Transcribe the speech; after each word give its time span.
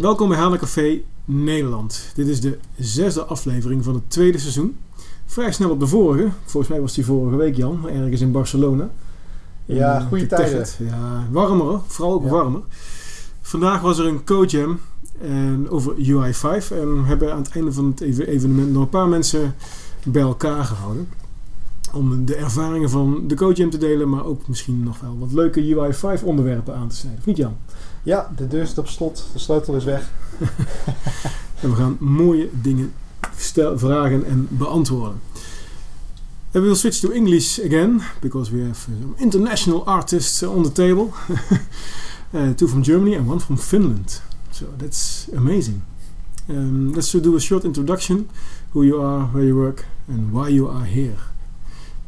Welkom 0.00 0.28
bij 0.28 0.38
Hanencafé 0.38 1.00
Nederland. 1.24 2.10
Dit 2.14 2.26
is 2.26 2.40
de 2.40 2.58
zesde 2.78 3.24
aflevering 3.24 3.84
van 3.84 3.94
het 3.94 4.02
tweede 4.10 4.38
seizoen. 4.38 4.76
Vrij 5.26 5.52
snel 5.52 5.70
op 5.70 5.80
de 5.80 5.86
vorige. 5.86 6.28
Volgens 6.44 6.72
mij 6.72 6.80
was 6.80 6.94
die 6.94 7.04
vorige 7.04 7.36
week, 7.36 7.56
Jan. 7.56 7.88
Ergens 7.88 8.20
in 8.20 8.32
Barcelona. 8.32 8.90
Ja, 9.64 10.00
In 10.00 10.06
goede 10.06 10.26
de 10.26 10.36
tijden. 10.36 10.66
Ja, 10.78 11.26
warmer 11.30 11.66
hoor. 11.66 11.80
Vooral 11.86 12.14
ook 12.14 12.24
Ja. 12.24 12.30
warmer. 12.30 12.60
Vandaag 13.40 13.80
was 13.80 13.98
er 13.98 14.06
een 14.06 14.24
co-jam 14.24 14.80
en 15.20 15.70
over 15.70 15.94
UI5. 15.96 16.70
En 16.70 17.00
we 17.02 17.06
hebben 17.08 17.32
aan 17.32 17.42
het 17.42 17.50
einde 17.50 17.72
van 17.72 17.86
het 17.86 18.00
even- 18.00 18.26
evenement 18.28 18.72
nog 18.72 18.82
een 18.82 18.88
paar 18.88 19.08
mensen 19.08 19.54
bij 20.04 20.22
elkaar 20.22 20.64
gehouden. 20.64 21.08
Om 21.92 22.24
de 22.24 22.34
ervaringen 22.36 22.90
van 22.90 23.24
de 23.26 23.34
co-jam 23.34 23.70
te 23.70 23.78
delen. 23.78 24.08
Maar 24.08 24.24
ook 24.24 24.48
misschien 24.48 24.82
nog 24.82 25.00
wel 25.00 25.16
wat 25.18 25.32
leuke 25.32 25.60
UI5 25.74 26.22
onderwerpen 26.22 26.74
aan 26.74 26.88
te 26.88 26.96
snijden. 26.96 27.20
Of 27.20 27.26
niet 27.26 27.36
Jan? 27.36 27.56
Ja, 28.02 28.30
de 28.36 28.48
deur 28.48 28.66
zit 28.66 28.78
op 28.78 28.88
slot, 28.88 29.24
de 29.32 29.38
sleutel 29.38 29.76
is 29.76 29.84
weg. 29.84 30.10
En 31.60 31.70
we 31.70 31.76
gaan 31.76 31.96
mooie 32.00 32.50
dingen 32.52 32.92
stel, 33.36 33.78
vragen 33.78 34.26
en 34.26 34.48
beantwoorden. 34.50 35.20
And 36.52 36.64
we'll 36.64 36.74
switch 36.74 37.00
to 37.00 37.10
English 37.10 37.58
again 37.58 38.00
because 38.20 38.50
we 38.52 38.62
have 38.62 38.80
some 38.80 39.14
international 39.16 39.86
artists 39.86 40.42
on 40.42 40.62
the 40.62 40.72
table. 40.72 41.10
uh, 42.34 42.50
two 42.54 42.68
from 42.68 42.82
Germany 42.82 43.16
and 43.16 43.28
one 43.28 43.40
from 43.40 43.58
Finland. 43.58 44.22
So 44.50 44.66
that's 44.76 45.28
amazing. 45.36 45.82
Um, 46.48 46.94
let's 46.94 47.10
do 47.10 47.36
a 47.36 47.40
short 47.40 47.64
introduction: 47.64 48.30
who 48.72 48.82
you 48.82 49.02
are, 49.02 49.28
where 49.32 49.44
you 49.44 49.56
work, 49.56 49.84
and 50.06 50.32
why 50.32 50.48
you 50.48 50.68
are 50.68 50.86
here. 50.86 51.18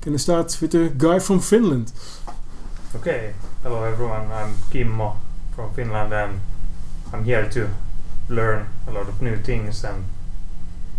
Can 0.01 0.15
I 0.15 0.19
start 0.19 0.59
with 0.61 0.71
the 0.71 0.91
guy 0.97 1.21
from 1.21 1.41
Finland? 1.41 1.93
Okay, 2.95 3.35
hello 3.63 3.85
everyone. 3.85 4.33
I'm 4.33 4.55
Kimmo 4.71 5.17
from 5.61 5.75
Finland, 5.75 6.13
and 6.13 6.41
I'm 7.13 7.25
here 7.25 7.49
to 7.49 7.69
learn 8.29 8.67
a 8.87 8.91
lot 8.91 9.09
of 9.09 9.21
new 9.21 9.37
things 9.37 9.85
and 9.85 10.05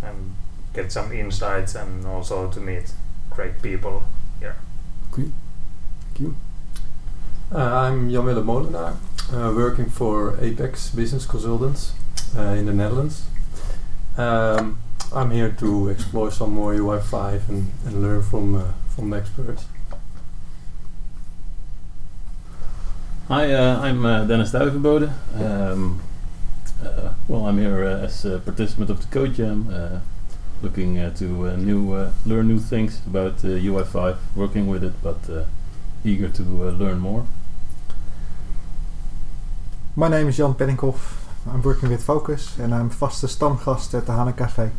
and 0.04 0.36
get 0.74 0.92
some 0.92 1.12
insights, 1.12 1.76
and 1.76 2.06
also 2.06 2.48
to 2.50 2.60
meet 2.60 2.94
great 3.30 3.62
people 3.62 4.04
here. 4.40 4.56
thank 6.06 6.20
Uh, 7.52 7.88
I'm 7.88 8.10
Jan-Willem 8.10 8.46
Molenaar, 8.46 8.96
uh, 9.34 9.54
working 9.56 9.90
for 9.90 10.38
Apex 10.42 10.90
Business 10.96 11.26
Consultants 11.26 11.94
uh, 12.38 12.56
in 12.60 12.66
the 12.66 12.74
Netherlands. 12.74 13.26
Um, 14.18 14.78
I'm 15.14 15.32
here 15.32 15.52
to 15.60 15.90
explore 15.90 16.32
some 16.32 16.54
more 16.54 16.74
UI5 16.74 17.50
and, 17.50 17.72
and 17.86 18.02
learn 18.02 18.24
from 18.24 18.56
uh, 18.56 18.64
from 18.96 19.10
the 19.10 19.18
experts. 19.18 19.66
Hi, 23.32 23.54
uh, 23.54 23.80
I'm 23.80 24.06
uh, 24.06 24.26
Dennis 24.26 24.52
Duivenbode. 24.52 25.10
Um, 25.40 26.02
uh, 26.84 27.14
well, 27.30 27.46
I'm 27.46 27.60
here 27.60 27.86
uh, 27.86 28.04
as 28.04 28.26
a 28.26 28.40
participant 28.40 28.90
of 28.90 29.00
the 29.00 29.08
Code 29.08 29.36
Jam, 29.36 29.70
uh, 29.72 30.02
looking 30.62 31.00
uh, 31.00 31.16
to 31.16 31.56
new 31.56 32.12
learn 32.26 32.50
new 32.50 32.60
things 32.60 33.02
about 33.08 33.36
uh, 33.46 33.56
UI5, 33.56 34.18
working 34.36 34.68
with 34.68 34.84
it, 34.84 35.02
but 35.02 35.48
eager 36.04 36.28
to 36.28 36.44
learn 36.44 37.00
more. 37.00 37.26
My 39.96 40.10
name 40.10 40.28
is 40.28 40.36
Jan 40.36 40.54
Penninghoff. 40.54 41.16
I'm 41.50 41.62
working 41.62 41.88
with 41.88 42.04
Focus 42.04 42.58
and 42.58 42.76
I'm 42.76 42.90
vaste 42.90 43.30
stamgast 43.30 43.98
at 43.98 44.08
the 44.08 44.12
HANA 44.12 44.34
Café. 44.34 44.72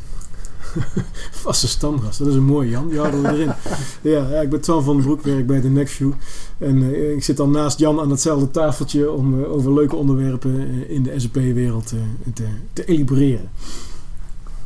Vaste 1.43 1.69
stamgast, 1.69 2.19
dat 2.19 2.29
is 2.29 2.35
een 2.35 2.45
mooie 2.45 2.69
Jan, 2.69 2.89
die 2.89 2.99
houden 2.99 3.23
we 3.23 3.29
erin. 3.29 3.53
ja, 4.13 4.29
ja, 4.29 4.41
ik 4.41 4.51
ben 4.51 4.61
Twan 4.61 4.83
van 4.83 4.97
den 4.97 5.05
Broek, 5.05 5.23
werk 5.23 5.47
bij 5.47 5.61
de 5.61 5.69
Nextview. 5.69 6.13
En 6.59 6.83
eh, 6.83 7.13
ik 7.13 7.25
zit 7.25 7.37
dan 7.37 7.51
naast 7.51 7.79
Jan 7.79 8.01
aan 8.01 8.11
hetzelfde 8.11 8.51
tafeltje 8.51 9.11
om 9.11 9.43
eh, 9.43 9.53
over 9.53 9.75
leuke 9.75 9.97
onderwerpen 9.97 10.59
eh, 10.59 10.91
in 10.91 11.03
de 11.03 11.21
SAP-wereld 11.21 11.93
eh, 11.93 11.99
te, 12.35 12.47
te 12.73 12.85
elaboreren. 12.85 13.51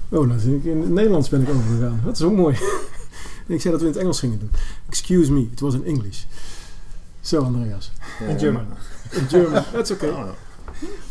Oh, 0.08 0.26
nou, 0.26 0.40
in 0.62 0.80
het 0.80 0.90
Nederlands 0.90 1.28
ben 1.28 1.42
ik 1.42 1.48
overgegaan. 1.48 2.00
Dat 2.04 2.14
is 2.14 2.22
ook 2.22 2.32
mooi. 2.32 2.54
ik 3.46 3.60
zei 3.60 3.72
dat 3.72 3.80
we 3.80 3.86
in 3.86 3.92
het 3.92 4.00
Engels 4.02 4.18
gingen 4.18 4.38
doen. 4.38 4.50
Excuse 4.88 5.32
me, 5.32 5.40
it 5.52 5.60
was 5.60 5.74
in 5.74 5.84
English. 5.84 6.22
Zo, 7.20 7.42
Andreas. 7.42 7.92
In 8.28 8.38
German. 8.38 8.66
In 9.10 9.28
German, 9.28 9.64
that's 9.72 9.90
okay. 9.90 10.10
Oh. 10.10 10.28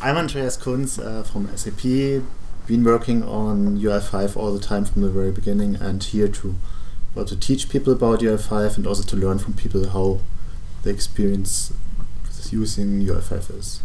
I'm 0.02 0.16
Andreas 0.16 0.58
Kunz 0.58 0.98
uh, 0.98 1.24
from 1.24 1.48
SAP. 1.54 1.82
Been 2.68 2.84
working 2.84 3.24
on 3.24 3.78
UI5 3.78 4.36
all 4.36 4.52
the 4.54 4.60
time 4.60 4.86
from 4.86 5.02
the 5.04 5.10
very 5.10 5.32
beginning, 5.32 5.76
and 5.76 6.04
here 6.04 6.28
to 6.28 6.56
well, 7.14 7.26
to 7.26 7.36
teach 7.38 7.70
people 7.70 7.94
about 7.94 8.20
UI5 8.20 8.76
and 8.78 8.86
also 8.86 9.04
to 9.04 9.16
learn 9.16 9.40
from 9.40 9.54
people 9.54 9.90
how 9.90 10.20
the 10.84 10.90
experience 10.90 11.72
using 12.52 13.02
UI5 13.02 13.58
is. 13.58 13.82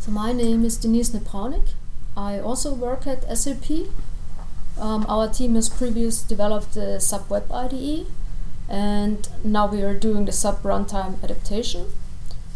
So 0.00 0.10
my 0.10 0.32
name 0.32 0.64
is 0.64 0.76
Denise 0.76 1.10
Nepraunig. 1.10 1.70
I 2.16 2.38
also 2.38 2.74
work 2.74 3.06
at 3.06 3.24
SAP. 3.36 3.70
Um, 4.78 5.06
our 5.08 5.28
team 5.28 5.54
has 5.54 5.68
previously 5.68 6.28
developed 6.28 6.74
the 6.74 7.00
SAP 7.00 7.30
Web 7.30 7.50
IDE, 7.50 8.06
and 8.68 9.28
now 9.42 9.66
we 9.66 9.82
are 9.82 9.94
doing 9.94 10.24
the 10.24 10.32
sub 10.32 10.62
runtime 10.62 11.22
adaptation. 11.22 11.86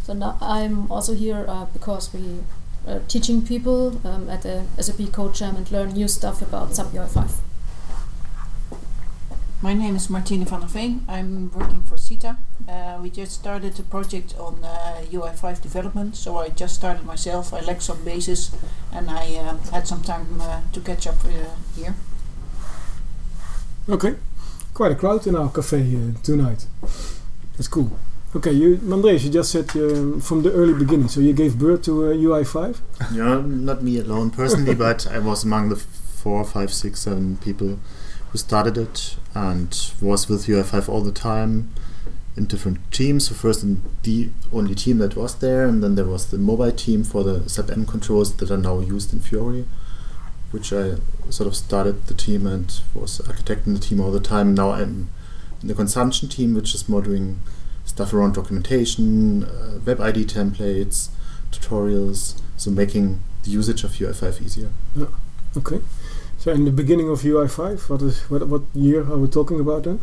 So 0.02 0.12
now 0.12 0.36
I'm 0.40 0.90
also 0.90 1.14
here 1.14 1.44
uh, 1.48 1.66
because 1.66 2.12
we 2.12 2.40
are 2.88 3.00
teaching 3.00 3.42
people 3.42 4.00
um, 4.06 4.28
at 4.30 4.42
the 4.42 4.64
SAP 4.80 5.12
Code 5.12 5.34
Jam 5.34 5.56
and 5.56 5.70
learn 5.70 5.92
new 5.92 6.08
stuff 6.08 6.40
about 6.40 6.74
SAP 6.74 6.86
UI5. 6.88 7.30
My 9.60 9.74
name 9.74 9.96
is 9.96 10.08
Martine 10.08 10.44
van 10.44 10.60
der 10.60 10.68
Veen. 10.68 11.04
I'm 11.08 11.50
working 11.52 11.82
for 11.82 11.96
CETA. 11.96 12.36
Uh, 12.68 12.98
we 13.02 13.10
just 13.10 13.32
started 13.32 13.78
a 13.78 13.82
project 13.82 14.34
on 14.38 14.62
uh, 14.62 15.02
UI5 15.10 15.60
development, 15.60 16.16
so 16.16 16.38
I 16.38 16.48
just 16.48 16.76
started 16.76 17.04
myself. 17.04 17.52
I 17.52 17.60
lack 17.60 17.80
some 17.82 18.04
basis, 18.04 18.52
and 18.92 19.10
I 19.10 19.34
uh, 19.34 19.56
had 19.72 19.88
some 19.88 20.02
time 20.02 20.40
uh, 20.40 20.60
to 20.72 20.80
catch 20.80 21.06
up 21.06 21.16
uh, 21.24 21.56
here. 21.76 21.94
Okay, 23.88 24.14
quite 24.74 24.92
a 24.92 24.94
crowd 24.94 25.26
in 25.26 25.34
our 25.34 25.50
cafe 25.50 25.80
uh, 25.80 26.22
tonight. 26.22 26.66
That's 27.56 27.68
cool. 27.68 27.98
Okay, 28.36 28.52
you, 28.52 28.78
Andreas, 28.92 29.24
you 29.24 29.30
just 29.30 29.50
said 29.50 29.74
um, 29.76 30.20
from 30.20 30.42
the 30.42 30.52
early 30.52 30.74
beginning, 30.74 31.08
so 31.08 31.18
you 31.18 31.32
gave 31.32 31.58
birth 31.58 31.84
to 31.84 32.10
uh, 32.10 32.14
UI5? 32.14 32.76
Yeah, 33.14 33.40
not 33.42 33.82
me 33.82 33.98
alone 33.98 34.30
personally, 34.30 34.74
but 34.86 35.06
I 35.06 35.18
was 35.18 35.44
among 35.44 35.70
the 35.70 35.76
four, 35.76 36.44
five, 36.44 36.70
six, 36.70 37.00
seven 37.00 37.38
people 37.38 37.78
who 38.30 38.38
started 38.38 38.76
it 38.76 39.16
and 39.34 39.92
was 40.02 40.28
with 40.28 40.44
UI5 40.44 40.90
all 40.90 41.00
the 41.00 41.10
time 41.10 41.72
in 42.36 42.44
different 42.44 42.92
teams. 42.92 43.28
So 43.28 43.34
first 43.34 43.62
in 43.62 43.80
the 44.02 44.28
only 44.52 44.74
team 44.74 44.98
that 44.98 45.16
was 45.16 45.36
there, 45.36 45.66
and 45.66 45.82
then 45.82 45.94
there 45.94 46.04
was 46.04 46.30
the 46.30 46.36
mobile 46.36 46.72
team 46.72 47.04
for 47.04 47.24
the 47.24 47.48
SAP 47.48 47.70
M 47.70 47.86
controls 47.86 48.36
that 48.36 48.50
are 48.50 48.58
now 48.58 48.80
used 48.80 49.10
in 49.14 49.20
Fiori, 49.20 49.64
which 50.50 50.70
I 50.70 50.96
sort 51.30 51.46
of 51.46 51.56
started 51.56 52.06
the 52.08 52.14
team 52.14 52.46
and 52.46 52.78
was 52.92 53.20
architecting 53.20 53.72
the 53.72 53.80
team 53.80 54.00
all 54.00 54.12
the 54.12 54.20
time. 54.20 54.54
Now 54.54 54.72
I'm 54.72 55.08
in 55.62 55.68
the 55.68 55.74
consumption 55.74 56.28
team, 56.28 56.52
which 56.54 56.74
is 56.74 56.90
more 56.90 57.00
doing 57.00 57.40
stuff 57.88 58.12
around 58.12 58.34
documentation, 58.34 59.44
uh, 59.44 59.78
Web 59.84 60.00
IDE 60.00 60.28
templates, 60.28 61.08
tutorials, 61.50 62.40
so 62.56 62.70
making 62.70 63.20
the 63.44 63.50
usage 63.50 63.82
of 63.82 63.92
UI5 63.92 64.42
easier. 64.42 64.70
Yeah. 64.94 65.06
Okay. 65.56 65.80
So 66.38 66.52
in 66.52 66.64
the 66.64 66.70
beginning 66.70 67.08
of 67.08 67.22
UI5, 67.22 67.88
what 67.90 68.02
is 68.02 68.20
what, 68.30 68.46
what 68.46 68.62
year 68.74 69.00
are 69.02 69.18
we 69.18 69.26
talking 69.26 69.58
about 69.58 69.84
then? 69.84 70.00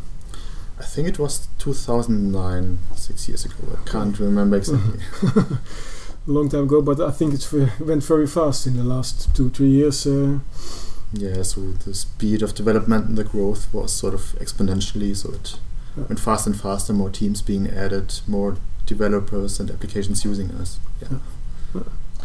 I 0.79 0.83
think 0.83 1.07
it 1.07 1.19
was 1.19 1.47
2009, 1.59 2.79
six 2.95 3.29
years 3.29 3.45
ago. 3.45 3.55
I 3.71 3.89
can't 3.89 4.19
remember 4.19 4.57
exactly. 4.57 4.99
a 6.27 6.31
long 6.31 6.49
time 6.49 6.63
ago, 6.63 6.81
but 6.81 6.99
I 6.99 7.11
think 7.11 7.33
it 7.33 7.49
went 7.79 8.03
very 8.03 8.27
fast 8.27 8.67
in 8.67 8.75
the 8.75 8.83
last 8.83 9.33
two, 9.35 9.49
three 9.49 9.69
years. 9.69 10.05
Uh, 10.05 10.39
yeah, 11.13 11.43
so 11.43 11.61
the 11.61 11.93
speed 11.93 12.41
of 12.41 12.55
development 12.55 13.07
and 13.07 13.17
the 13.17 13.23
growth 13.23 13.73
was 13.73 13.93
sort 13.93 14.13
of 14.13 14.21
exponentially, 14.39 15.15
so 15.15 15.31
it 15.31 15.57
Yeah. 15.97 16.03
went 16.03 16.19
faster 16.19 16.49
and 16.49 16.59
faster, 16.59 16.93
more 16.93 17.09
teams 17.09 17.41
being 17.41 17.67
added, 17.67 18.19
more 18.27 18.57
developers 18.85 19.59
and 19.59 19.69
applications 19.71 20.23
using 20.25 20.51
us. 20.51 20.79
Yeah. 21.01 21.17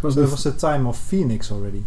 was 0.02 0.14
So 0.14 0.20
the 0.20 0.26
it 0.26 0.31
was 0.31 0.44
the 0.44 0.52
time 0.52 0.87
of 0.87 0.96
Phoenix 0.96 1.50
already, 1.52 1.84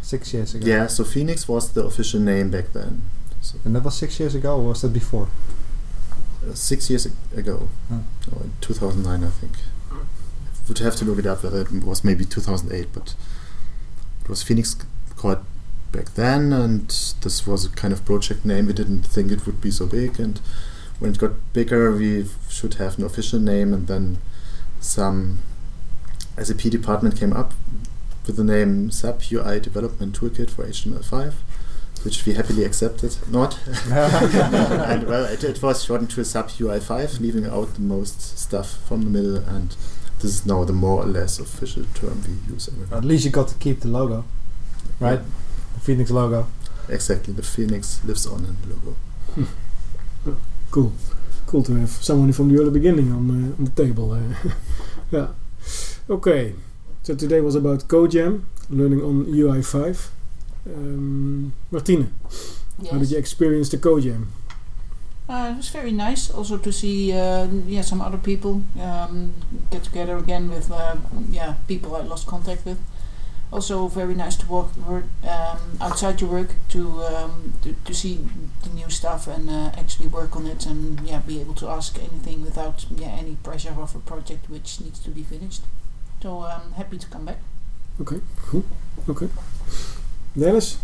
six 0.00 0.32
years 0.34 0.54
ago. 0.54 0.66
Yeah, 0.66 0.86
so 0.86 1.04
Phoenix 1.04 1.48
was 1.48 1.72
the 1.72 1.84
official 1.84 2.20
name 2.20 2.50
back 2.50 2.72
then. 2.72 3.02
So 3.40 3.58
And 3.64 3.74
that 3.74 3.82
was 3.84 3.96
six 3.96 4.20
years 4.20 4.34
ago, 4.34 4.56
or 4.60 4.68
was 4.68 4.82
that 4.82 4.92
before? 4.92 5.28
uh, 6.48 6.54
six 6.54 6.90
years 6.90 7.06
ago, 7.36 7.68
Hmm. 7.88 8.00
or 8.32 8.42
in 8.44 8.52
2009, 8.60 9.22
I 9.24 9.30
think. 9.30 9.52
Would 10.68 10.78
have 10.78 10.96
to 10.96 11.04
look 11.04 11.18
it 11.18 11.26
up 11.26 11.42
whether 11.44 11.60
it 11.62 11.84
was 11.84 12.02
maybe 12.04 12.24
2008, 12.24 12.88
but 12.92 13.14
it 14.22 14.28
was 14.28 14.42
Phoenix 14.42 14.76
called 15.16 15.38
back 15.92 16.14
then, 16.14 16.52
and 16.52 16.88
this 17.20 17.46
was 17.46 17.64
a 17.64 17.68
kind 17.70 17.92
of 17.92 18.04
project 18.04 18.44
name. 18.44 18.66
We 18.66 18.72
didn't 18.72 19.02
think 19.06 19.30
it 19.32 19.44
would 19.46 19.60
be 19.60 19.70
so 19.70 19.86
big, 19.86 20.18
and 20.20 20.40
when 21.02 21.10
it 21.10 21.18
got 21.18 21.32
bigger, 21.52 21.90
we 21.90 22.26
should 22.48 22.74
have 22.74 22.96
an 22.96 23.04
official 23.04 23.40
name, 23.40 23.74
and 23.74 23.88
then 23.88 24.18
some 24.80 25.40
SAP 26.40 26.70
department 26.70 27.18
came 27.18 27.32
up 27.32 27.54
with 28.24 28.36
the 28.36 28.44
name 28.44 28.88
SAP 28.92 29.32
UI 29.32 29.58
Development 29.58 30.14
Toolkit 30.14 30.48
for 30.48 30.64
HTML5, 30.64 31.32
which 32.04 32.24
we 32.24 32.34
happily 32.34 32.62
accepted. 32.62 33.16
Not, 33.28 33.58
and 33.90 35.08
well, 35.08 35.24
it, 35.24 35.42
it 35.42 35.60
was 35.60 35.82
shortened 35.82 36.10
to 36.10 36.24
SAP 36.24 36.50
UI5, 36.50 37.18
leaving 37.18 37.46
out 37.46 37.74
the 37.74 37.80
most 37.80 38.38
stuff 38.38 38.78
from 38.86 39.02
the 39.02 39.10
middle, 39.10 39.36
and 39.38 39.70
this 40.20 40.30
is 40.30 40.46
now 40.46 40.62
the 40.62 40.72
more 40.72 41.02
or 41.02 41.06
less 41.06 41.40
official 41.40 41.84
term 41.94 42.22
we 42.28 42.52
use. 42.52 42.68
everywhere. 42.68 42.98
At 42.98 43.04
least 43.04 43.24
you 43.24 43.32
got 43.32 43.48
to 43.48 43.56
keep 43.56 43.80
the 43.80 43.88
logo, 43.88 44.24
right? 45.00 45.18
The 45.74 45.80
Phoenix 45.80 46.12
logo. 46.12 46.46
Exactly, 46.88 47.34
the 47.34 47.42
phoenix 47.42 48.04
lives 48.04 48.24
on 48.24 48.44
in 48.44 48.56
the 48.62 48.76
logo. 48.76 48.96
Cool. 50.72 50.90
Cool 51.46 51.62
to 51.64 51.74
have 51.74 51.90
someone 51.90 52.32
from 52.32 52.48
the 52.48 52.58
early 52.58 52.70
beginning 52.70 53.12
on, 53.12 53.28
uh, 53.30 53.58
on 53.58 53.64
the 53.66 53.70
table. 53.70 54.12
Uh, 54.12 54.50
yeah. 55.10 55.28
Okay. 56.08 56.54
So 57.02 57.14
today 57.14 57.42
was 57.42 57.54
about 57.54 57.80
CodeJam, 57.88 58.44
learning 58.70 59.02
on 59.02 59.26
UI5. 59.26 60.08
Um, 60.66 61.52
Martine, 61.70 62.14
how 62.90 62.96
did 62.96 63.10
you 63.10 63.18
experience 63.18 63.68
the 63.68 63.76
CodeJam? 63.76 64.28
Uh, 65.28 65.50
it 65.52 65.56
was 65.58 65.68
very 65.68 65.92
nice 65.92 66.30
also 66.30 66.56
to 66.56 66.72
see 66.72 67.12
uh, 67.12 67.46
yeah 67.66 67.82
some 67.82 68.00
other 68.00 68.18
people 68.18 68.62
um, 68.80 69.34
get 69.70 69.84
together 69.84 70.16
again 70.16 70.48
with 70.48 70.70
uh, 70.70 70.96
yeah 71.30 71.54
people 71.68 71.94
I 71.94 72.00
lost 72.00 72.26
contact 72.26 72.64
with. 72.64 72.78
Also 73.52 73.86
very 73.88 74.14
nice 74.14 74.36
to 74.36 74.46
walk 74.46 74.74
work, 74.88 75.04
um, 75.28 75.58
outside 75.80 76.20
your 76.22 76.30
work 76.30 76.50
to, 76.70 77.02
um, 77.04 77.52
to 77.62 77.74
to 77.84 77.94
see 77.94 78.18
the 78.62 78.70
new 78.70 78.88
stuff 78.88 79.26
and 79.28 79.50
uh, 79.50 79.70
actually 79.76 80.08
work 80.08 80.34
on 80.36 80.46
it 80.46 80.64
and 80.66 81.00
yeah 81.06 81.20
be 81.26 81.38
able 81.40 81.54
to 81.54 81.68
ask 81.68 81.98
anything 81.98 82.42
without 82.42 82.86
yeah 82.96 83.08
any 83.08 83.34
pressure 83.42 83.74
of 83.78 83.94
a 83.94 83.98
project 83.98 84.48
which 84.48 84.80
needs 84.80 84.98
to 85.00 85.10
be 85.10 85.22
finished. 85.22 85.62
So 86.22 86.44
I'm 86.44 86.72
happy 86.72 86.98
to 86.98 87.06
come 87.08 87.26
back. 87.26 87.38
Okay, 88.00 88.20
cool. 88.46 88.64
Okay. 89.08 89.28
Dennis? 90.38 90.78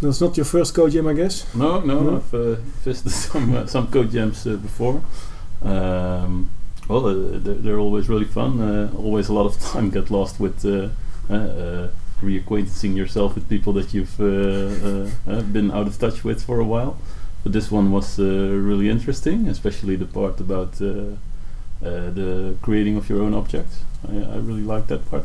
That's 0.00 0.20
not 0.20 0.36
your 0.36 0.46
first 0.46 0.74
code 0.74 0.92
jam, 0.92 1.06
I 1.08 1.12
guess? 1.12 1.44
No, 1.54 1.80
no, 1.80 2.00
No? 2.00 2.16
I've 2.16 2.34
uh, 2.34 2.54
visited 2.84 3.10
some 3.30 3.54
uh, 3.54 3.66
some 3.66 3.86
code 3.88 4.10
jams 4.10 4.46
uh, 4.46 4.56
before. 4.56 5.02
Um, 5.62 6.48
well, 6.88 7.06
uh, 7.06 7.38
they're, 7.38 7.54
they're 7.54 7.78
always 7.78 8.08
really 8.08 8.24
fun. 8.24 8.60
Uh, 8.60 8.90
always 8.96 9.28
a 9.28 9.34
lot 9.34 9.46
of 9.46 9.58
time 9.72 9.90
get 9.90 10.10
lost 10.10 10.40
with 10.40 10.64
reacquainting 12.22 12.96
yourself 12.96 13.34
with 13.34 13.48
people 13.48 13.72
that 13.74 13.94
you've 13.94 14.20
uh, 14.20 14.24
uh, 14.26 15.08
uh, 15.38 15.42
been 15.42 15.70
out 15.70 15.86
of 15.86 15.98
touch 15.98 16.24
with 16.24 16.42
for 16.42 16.60
a 16.60 16.64
while. 16.64 16.96
But 17.42 17.52
this 17.52 17.70
one 17.70 17.90
was 17.90 18.18
uh, 18.18 18.24
really 18.24 18.90
interesting, 18.90 19.48
especially 19.48 19.96
the 19.96 20.04
part 20.06 20.40
about 20.40 20.80
uh, 20.82 20.86
uh, 20.86 22.10
the 22.10 22.54
creating 22.62 22.96
of 22.96 23.08
your 23.08 23.22
own 23.22 23.32
objects. 23.34 23.78
I, 24.06 24.16
I 24.16 24.36
really 24.36 24.62
like 24.62 24.86
that 24.88 25.08
part. 25.10 25.24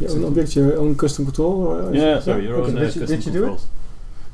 Your 0.00 0.10
own 0.10 0.24
object, 0.24 0.56
your 0.56 0.76
own 0.78 0.94
custom 0.96 1.24
control? 1.24 1.66
Or 1.66 1.94
Yeah, 1.94 2.20
sorry, 2.20 2.44
your 2.44 2.56
okay. 2.56 2.70
own 2.72 2.76
uh, 2.76 2.80
Did 2.80 2.94
you- 2.94 3.00
custom 3.00 3.16
did 3.16 3.26
you 3.26 3.32
do 3.32 3.38
it? 3.38 3.46
controls. 3.48 3.66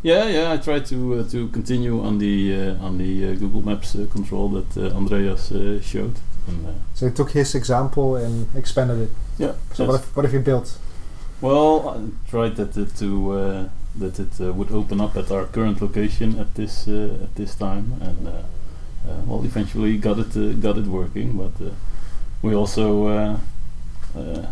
Yeah, 0.03 0.29
yeah, 0.29 0.53
I 0.53 0.59
tried 0.59 0.85
to 0.87 0.97
uh, 1.21 1.29
to 1.31 1.49
continue 1.49 2.03
on 2.05 2.19
the 2.19 2.55
uh, 2.55 2.87
on 2.87 2.99
the 2.99 3.25
uh, 3.25 3.35
Google 3.39 3.63
Maps 3.63 3.95
uh, 3.95 4.07
control 4.13 4.49
that 4.51 4.77
uh, 4.77 4.95
Andreas 4.97 5.51
uh, 5.51 5.81
showed. 5.81 6.17
And, 6.47 6.67
uh, 6.67 6.73
So 6.95 7.07
he 7.09 7.13
took 7.15 7.31
his 7.31 7.55
example 7.55 8.17
and 8.17 8.47
expanded 8.55 9.01
it. 9.01 9.11
Yeah, 9.39 9.53
So 9.73 9.85
yes. 9.85 9.89
what, 9.89 10.01
have, 10.01 10.17
what 10.17 10.25
have 10.25 10.35
you 10.35 10.41
built? 10.41 10.79
well, 11.41 11.89
I 11.91 12.31
tried 12.31 12.57
that 12.57 12.77
it 12.77 12.97
to 12.97 13.33
uh, 13.33 13.69
that 13.99 14.19
it 14.19 14.41
uh, 14.41 14.53
would 14.53 14.71
open 14.73 15.01
up 15.01 15.17
at 15.17 15.31
our 15.31 15.45
current 15.47 15.81
location 15.81 16.39
at 16.39 16.55
this 16.55 16.89
uh, 16.89 17.19
at 17.25 17.35
this 17.35 17.55
time, 17.55 17.95
and 18.01 18.29
uh, 18.29 18.31
uh, 18.31 19.21
well, 19.27 19.45
eventually 19.45 19.97
got 19.99 20.19
it 20.19 20.37
uh, 20.37 20.53
got 20.61 20.79
it 20.79 20.87
working. 20.87 21.37
But 21.37 21.65
uh, 21.67 21.71
we 22.43 22.55
also 22.55 23.07
uh, 23.09 23.39
uh, 24.17 24.47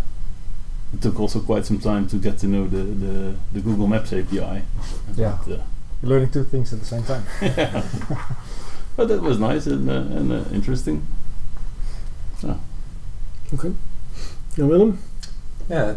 it 0.93 1.00
took 1.00 1.19
also 1.20 1.40
quite 1.40 1.64
some 1.64 1.78
time 1.78 2.06
to 2.08 2.17
get 2.17 2.38
to 2.38 2.46
know 2.46 2.69
the 2.69 2.82
the, 2.85 3.35
the 3.52 3.61
Google 3.61 3.87
Maps 3.87 4.12
API. 4.12 4.62
Yeah. 5.17 5.38
But, 5.46 5.52
uh, 5.55 5.62
You're 6.02 6.11
learning 6.11 6.31
two 6.31 6.44
things 6.44 6.73
at 6.73 6.81
the 6.81 6.87
same 6.87 7.05
time. 7.05 7.23
yeah. 7.40 7.82
but 8.96 9.08
that 9.08 9.23
was 9.23 9.38
nice 9.38 9.67
and, 9.67 9.88
uh, 9.88 9.94
and 10.19 10.32
uh, 10.32 10.44
interesting. 10.52 11.06
Okay. 13.55 13.73
Jan 14.54 14.69
Willem? 14.69 14.99
Yeah, 15.70 15.96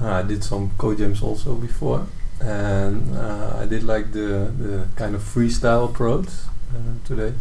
uh, 0.00 0.06
I 0.08 0.22
did 0.22 0.42
some 0.42 0.70
code 0.78 0.98
jams 0.98 1.22
also 1.22 1.54
before, 1.54 2.06
and 2.40 3.14
uh, 3.14 3.58
I 3.60 3.66
did 3.66 3.82
like 3.82 4.12
the 4.12 4.50
the 4.58 4.86
kind 4.96 5.14
of 5.14 5.22
freestyle 5.22 5.84
approach 5.90 6.28
uh, 6.74 6.96
today. 7.04 7.34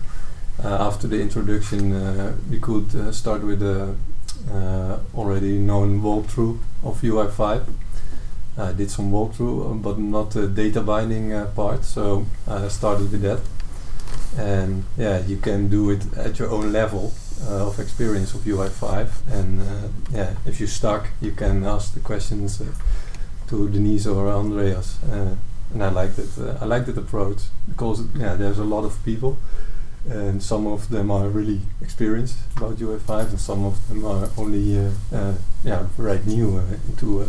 Uh, 0.61 0.87
after 0.87 1.07
the 1.07 1.21
introduction, 1.21 1.93
uh, 1.93 2.35
we 2.49 2.59
could 2.59 2.93
uh, 2.93 3.13
start 3.13 3.41
with 3.43 3.63
uh, 3.63 4.97
already 5.15 5.57
known 5.57 6.01
walkthrough 6.01 6.59
of 6.83 7.01
UI5. 7.01 7.63
I 8.57 8.73
did 8.73 8.91
some 8.91 9.11
walkthrough, 9.11 9.71
um, 9.71 9.81
but 9.81 9.97
not 9.97 10.31
the 10.31 10.45
data 10.47 10.81
binding 10.81 11.31
part, 11.55 11.85
so 11.85 12.25
I 12.45 12.67
started 12.67 13.13
with 13.13 13.21
that. 13.21 13.39
And 14.37 14.83
yeah, 14.97 15.25
you 15.25 15.37
can 15.37 15.69
do 15.69 15.89
it 15.91 16.03
at 16.17 16.37
your 16.37 16.49
own 16.49 16.73
level 16.73 17.13
uh, 17.47 17.67
of 17.67 17.79
experience 17.79 18.33
of 18.33 18.41
UI5 18.41 19.09
and 19.31 19.61
uh, 19.61 19.87
yeah 20.11 20.33
if 20.45 20.59
you're 20.59 20.67
stuck 20.67 21.07
you 21.21 21.31
can 21.31 21.63
ask 21.65 21.93
the 21.93 21.99
questions 21.99 22.61
uh, 22.61 22.65
to 23.47 23.69
Denise 23.69 24.07
or 24.07 24.27
Andreas 24.29 24.97
uh, 25.03 25.35
and 25.73 25.83
I 25.83 25.89
it 26.17 26.37
uh, 26.37 26.57
I 26.61 26.65
liked 26.65 26.85
that 26.87 26.97
approach 26.97 27.41
because 27.67 28.03
yeah 28.15 28.35
there's 28.35 28.59
a 28.59 28.63
lot 28.63 28.83
of 28.85 29.03
people 29.05 29.37
and 30.09 30.41
some 30.41 30.65
of 30.65 30.89
them 30.89 31.11
are 31.11 31.27
really 31.27 31.61
experienced 31.81 32.37
about 32.57 32.77
UI5 32.77 33.29
and 33.29 33.39
some 33.39 33.65
of 33.65 33.75
them 33.89 34.05
are 34.05 34.29
only 34.37 34.77
uh, 34.77 34.91
uh, 35.13 35.33
yeah 35.63 35.87
right 35.97 36.25
new 36.25 36.57
uh, 36.57 36.63
into 36.89 37.21
uh, 37.21 37.25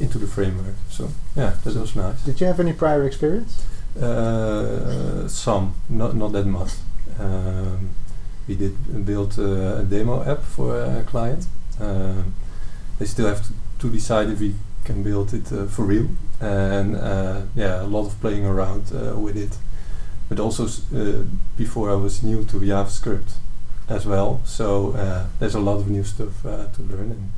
into 0.00 0.18
the 0.18 0.26
framework 0.26 0.74
so 0.90 1.08
yeah 1.36 1.54
that 1.64 1.74
was 1.74 1.94
nice 1.96 2.22
Did 2.24 2.40
you 2.40 2.46
have 2.46 2.60
any 2.60 2.72
prior 2.72 3.04
experience? 3.06 3.64
uh, 4.00 5.26
some, 5.28 5.74
not 5.88 6.14
not 6.14 6.32
that 6.32 6.46
much. 6.46 6.72
Um, 7.18 7.90
we 8.48 8.54
did 8.54 9.04
build 9.04 9.38
uh, 9.38 9.78
a 9.78 9.82
demo 9.82 10.22
app 10.24 10.42
for 10.42 10.78
a 10.78 11.02
client. 11.04 11.46
Um, 11.80 12.34
they 12.98 13.06
still 13.06 13.26
have 13.26 13.44
to, 13.46 13.52
to 13.80 13.90
decide 13.90 14.30
if 14.30 14.40
we 14.40 14.54
can 14.84 15.02
build 15.02 15.34
it 15.34 15.52
uh, 15.52 15.66
for 15.66 15.84
real, 15.84 16.08
and 16.40 16.96
uh, 16.96 17.42
yeah, 17.54 17.82
a 17.82 17.86
lot 17.86 18.06
of 18.06 18.20
playing 18.20 18.46
around 18.46 18.92
uh, 18.94 19.18
with 19.18 19.36
it. 19.36 19.58
But 20.28 20.40
also 20.40 20.66
uh, 20.66 21.24
before 21.56 21.90
I 21.90 21.94
was 21.94 22.22
new 22.22 22.44
to 22.44 22.56
JavaScript 22.58 23.34
as 23.88 24.06
well, 24.06 24.40
so 24.44 24.92
uh, 24.92 25.26
there's 25.38 25.54
a 25.54 25.60
lot 25.60 25.76
of 25.78 25.88
new 25.88 26.04
stuff 26.04 26.44
uh, 26.44 26.66
to 26.66 26.82
learn, 26.82 27.10
and 27.10 27.32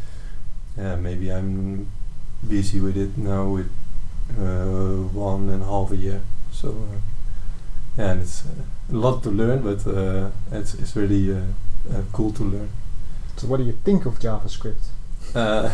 yeah, 0.76 0.96
maybe 0.96 1.32
I'm 1.32 1.88
busy 2.46 2.80
with 2.80 2.96
it 2.96 3.18
now 3.18 3.48
with 3.48 3.70
uh, 4.38 5.08
one 5.12 5.50
and 5.50 5.62
a 5.62 5.66
half 5.66 5.90
a 5.90 5.96
year. 5.96 6.20
So 6.52 6.68
uh, 6.70 6.98
yeah, 7.98 8.12
and 8.12 8.22
it's 8.22 8.44
uh, 8.46 8.92
a 8.92 8.96
lot 8.96 9.22
to 9.24 9.30
learn, 9.30 9.62
but 9.62 9.86
uh, 9.86 10.30
it's 10.52 10.74
it's 10.74 10.94
really 10.96 11.32
uh, 11.32 11.40
uh, 11.92 12.02
cool 12.12 12.32
to 12.32 12.44
learn. 12.44 12.70
So 13.36 13.48
what 13.48 13.58
do 13.58 13.64
you 13.64 13.78
think 13.84 14.06
of 14.06 14.18
JavaScript? 14.18 14.86
Uh, 15.34 15.70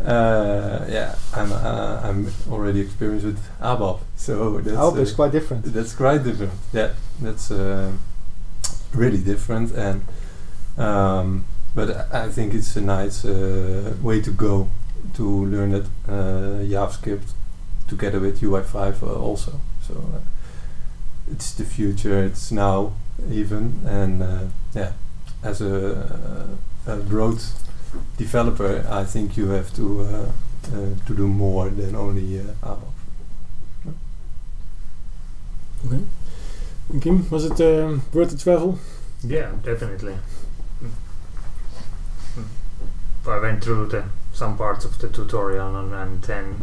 uh, 0.04 0.86
yeah, 0.88 1.16
I'm 1.34 1.52
uh, 1.52 2.00
I'm 2.04 2.28
already 2.50 2.80
experienced 2.80 3.26
with 3.26 3.40
ABAP, 3.60 4.00
so 4.16 4.60
that's 4.60 4.76
hope 4.76 4.96
uh, 4.96 5.00
it's 5.00 5.12
quite 5.12 5.32
different. 5.32 5.64
that's 5.64 5.94
quite 5.94 6.22
different. 6.24 6.52
Yeah, 6.72 6.92
that's 7.20 7.50
uh, 7.50 7.92
really 8.94 9.18
different, 9.22 9.72
and 9.72 10.04
um, 10.78 11.44
but 11.74 12.12
I 12.12 12.28
think 12.28 12.54
it's 12.54 12.76
a 12.76 12.80
nice 12.80 13.24
uh, 13.24 13.94
way 14.00 14.20
to 14.22 14.30
go 14.30 14.68
to 15.14 15.46
learn 15.46 15.72
that 15.72 15.86
uh, 16.08 16.64
JavaScript 16.64 17.32
together 17.88 18.20
with 18.20 18.40
UI5 18.40 19.02
uh, 19.02 19.14
also. 19.14 19.60
So 19.90 19.98
uh, 19.98 20.20
it's 21.30 21.52
the 21.54 21.64
future. 21.64 22.22
It's 22.24 22.52
now 22.52 22.92
even, 23.30 23.80
and 23.86 24.22
uh, 24.22 24.44
yeah, 24.74 24.92
as 25.42 25.60
a, 25.60 26.56
a 26.86 26.96
broad 26.96 27.42
developer, 28.16 28.86
I 28.88 29.04
think 29.04 29.36
you 29.36 29.48
have 29.48 29.74
to 29.74 30.00
uh, 30.02 30.32
uh, 30.72 30.94
to 31.06 31.14
do 31.14 31.26
more 31.26 31.68
than 31.70 31.96
only 31.96 32.38
uh, 32.38 32.44
ABAP. 32.62 32.92
Okay. 35.86 36.04
And 36.90 37.02
Kim, 37.02 37.30
was 37.30 37.44
it 37.46 37.60
um, 37.60 38.02
worth 38.12 38.30
the 38.30 38.38
travel? 38.38 38.78
Yeah, 39.24 39.52
definitely. 39.64 40.16
I 43.26 43.38
went 43.38 43.62
through 43.62 43.88
the 43.88 44.04
some 44.32 44.56
parts 44.56 44.84
of 44.84 44.98
the 44.98 45.08
tutorial 45.08 45.76
and, 45.76 45.92
and 45.92 46.22
then 46.22 46.62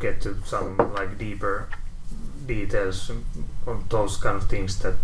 get 0.00 0.20
to 0.22 0.36
some 0.44 0.76
like 0.94 1.18
deeper 1.18 1.68
details 2.46 3.10
on 3.66 3.84
those 3.88 4.16
kind 4.16 4.36
of 4.36 4.48
things 4.48 4.78
that 4.80 4.94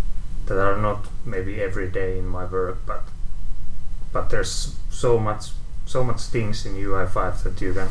that 0.47 0.59
are 0.59 0.77
not 0.77 1.07
maybe 1.25 1.61
every 1.61 1.89
day 1.89 2.19
in 2.19 2.27
my 2.27 2.45
work, 2.45 2.79
but 2.87 3.03
but 4.13 4.31
there's 4.31 4.77
so 4.91 5.19
much 5.19 5.51
so 5.87 6.05
much 6.05 6.21
things 6.23 6.67
in 6.67 6.75
UI5 6.75 7.43
that 7.43 7.61
you 7.61 7.73
can 7.75 7.89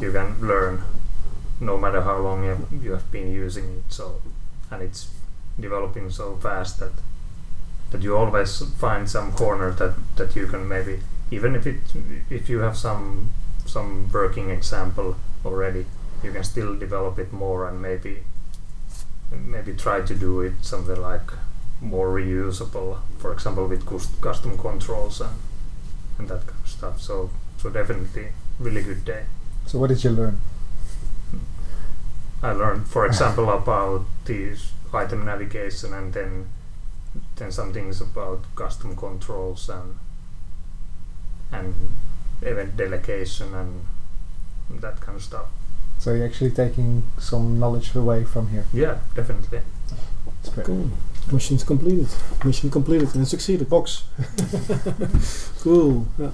you 0.00 0.12
can 0.12 0.40
learn 0.40 0.82
no 1.60 1.76
matter 1.76 2.02
how 2.02 2.16
long 2.18 2.44
you 2.82 2.92
have, 2.92 3.10
been 3.10 3.32
using 3.32 3.64
it. 3.78 3.84
So 3.88 4.20
and 4.70 4.82
it's 4.82 5.10
developing 5.58 6.10
so 6.10 6.36
fast 6.36 6.78
that 6.78 6.92
that 7.90 8.02
you 8.02 8.16
always 8.16 8.62
find 8.78 9.08
some 9.10 9.32
corner 9.32 9.70
that 9.72 9.94
that 10.16 10.36
you 10.36 10.46
can 10.46 10.68
maybe 10.68 11.00
even 11.30 11.56
if 11.56 11.66
it 11.66 11.80
if 12.30 12.48
you 12.48 12.60
have 12.60 12.76
some 12.76 13.30
some 13.66 14.10
working 14.12 14.50
example 14.50 15.16
already 15.44 15.86
you 16.22 16.32
can 16.32 16.44
still 16.44 16.76
develop 16.76 17.18
it 17.18 17.32
more 17.32 17.68
and 17.68 17.80
maybe 17.80 18.18
maybe 19.30 19.74
try 19.74 20.00
to 20.00 20.14
do 20.14 20.40
it 20.40 20.54
something 20.62 21.00
like 21.00 21.30
more 21.80 22.08
reusable. 22.08 22.98
For 23.18 23.32
example, 23.32 23.66
with 23.66 23.86
custom 24.20 24.58
controls 24.58 25.20
and 25.20 25.36
and 26.18 26.28
that 26.28 26.46
kind 26.46 26.60
of 26.62 26.68
stuff. 26.68 27.00
So 27.00 27.30
so 27.58 27.70
definitely 27.70 28.28
really 28.58 28.82
good 28.82 29.04
day. 29.04 29.24
So 29.66 29.78
what 29.78 29.88
did 29.88 30.02
you 30.02 30.10
learn? 30.10 30.40
I 32.42 32.52
learned, 32.52 32.86
for 32.86 33.04
example, 33.04 33.50
about 33.50 34.04
these 34.24 34.70
item 34.94 35.24
navigation 35.24 35.92
and 35.92 36.12
then 36.12 36.48
then 37.36 37.50
some 37.50 37.72
things 37.72 38.00
about 38.00 38.44
custom 38.54 38.94
controls 38.96 39.68
and 39.68 39.98
and 41.50 41.74
event 42.42 42.76
delegation 42.76 43.54
and 43.54 43.86
that 44.80 45.00
kind 45.00 45.16
of 45.16 45.22
stuff. 45.22 45.46
So 45.98 46.14
you're 46.14 46.26
actually 46.26 46.50
taking 46.52 47.04
some 47.18 47.58
knowledge 47.58 47.94
away 47.94 48.24
from 48.24 48.48
here. 48.48 48.64
Yeah, 48.72 48.98
definitely. 49.14 49.60
It's 50.40 50.48
great. 50.50 50.66
Cool. 50.66 50.90
Mission's 51.32 51.64
completed. 51.64 52.08
Mission 52.44 52.70
completed 52.70 53.14
and 53.14 53.26
succeeded. 53.26 53.68
Box. 53.68 54.04
Cool. 55.60 56.06
Yeah. 56.18 56.30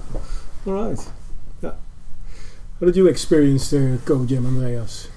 All 0.67 0.73
right. 0.73 0.99
Yeah. 1.61 1.73
How 2.79 2.85
did 2.85 2.95
you 2.95 3.07
experience 3.07 3.71
the 3.71 3.99
Code 4.05 4.29
Jam, 4.29 4.45
Andreas? 4.45 5.09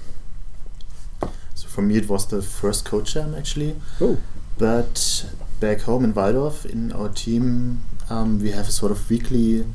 So 1.53 1.67
for 1.67 1.81
me, 1.81 1.97
it 1.97 2.09
was 2.09 2.25
the 2.27 2.41
first 2.41 2.85
code 2.85 3.05
jam 3.05 3.35
actually. 3.35 3.75
Oh. 4.01 4.17
But 4.57 5.29
back 5.59 5.81
home 5.81 6.03
in 6.03 6.13
Walldorf, 6.13 6.65
in 6.65 6.91
our 6.91 7.09
team, 7.09 7.81
um, 8.09 8.39
we 8.41 8.51
have 8.51 8.67
a 8.67 8.71
sort 8.71 8.91
of 8.91 9.09
weekly 9.09 9.65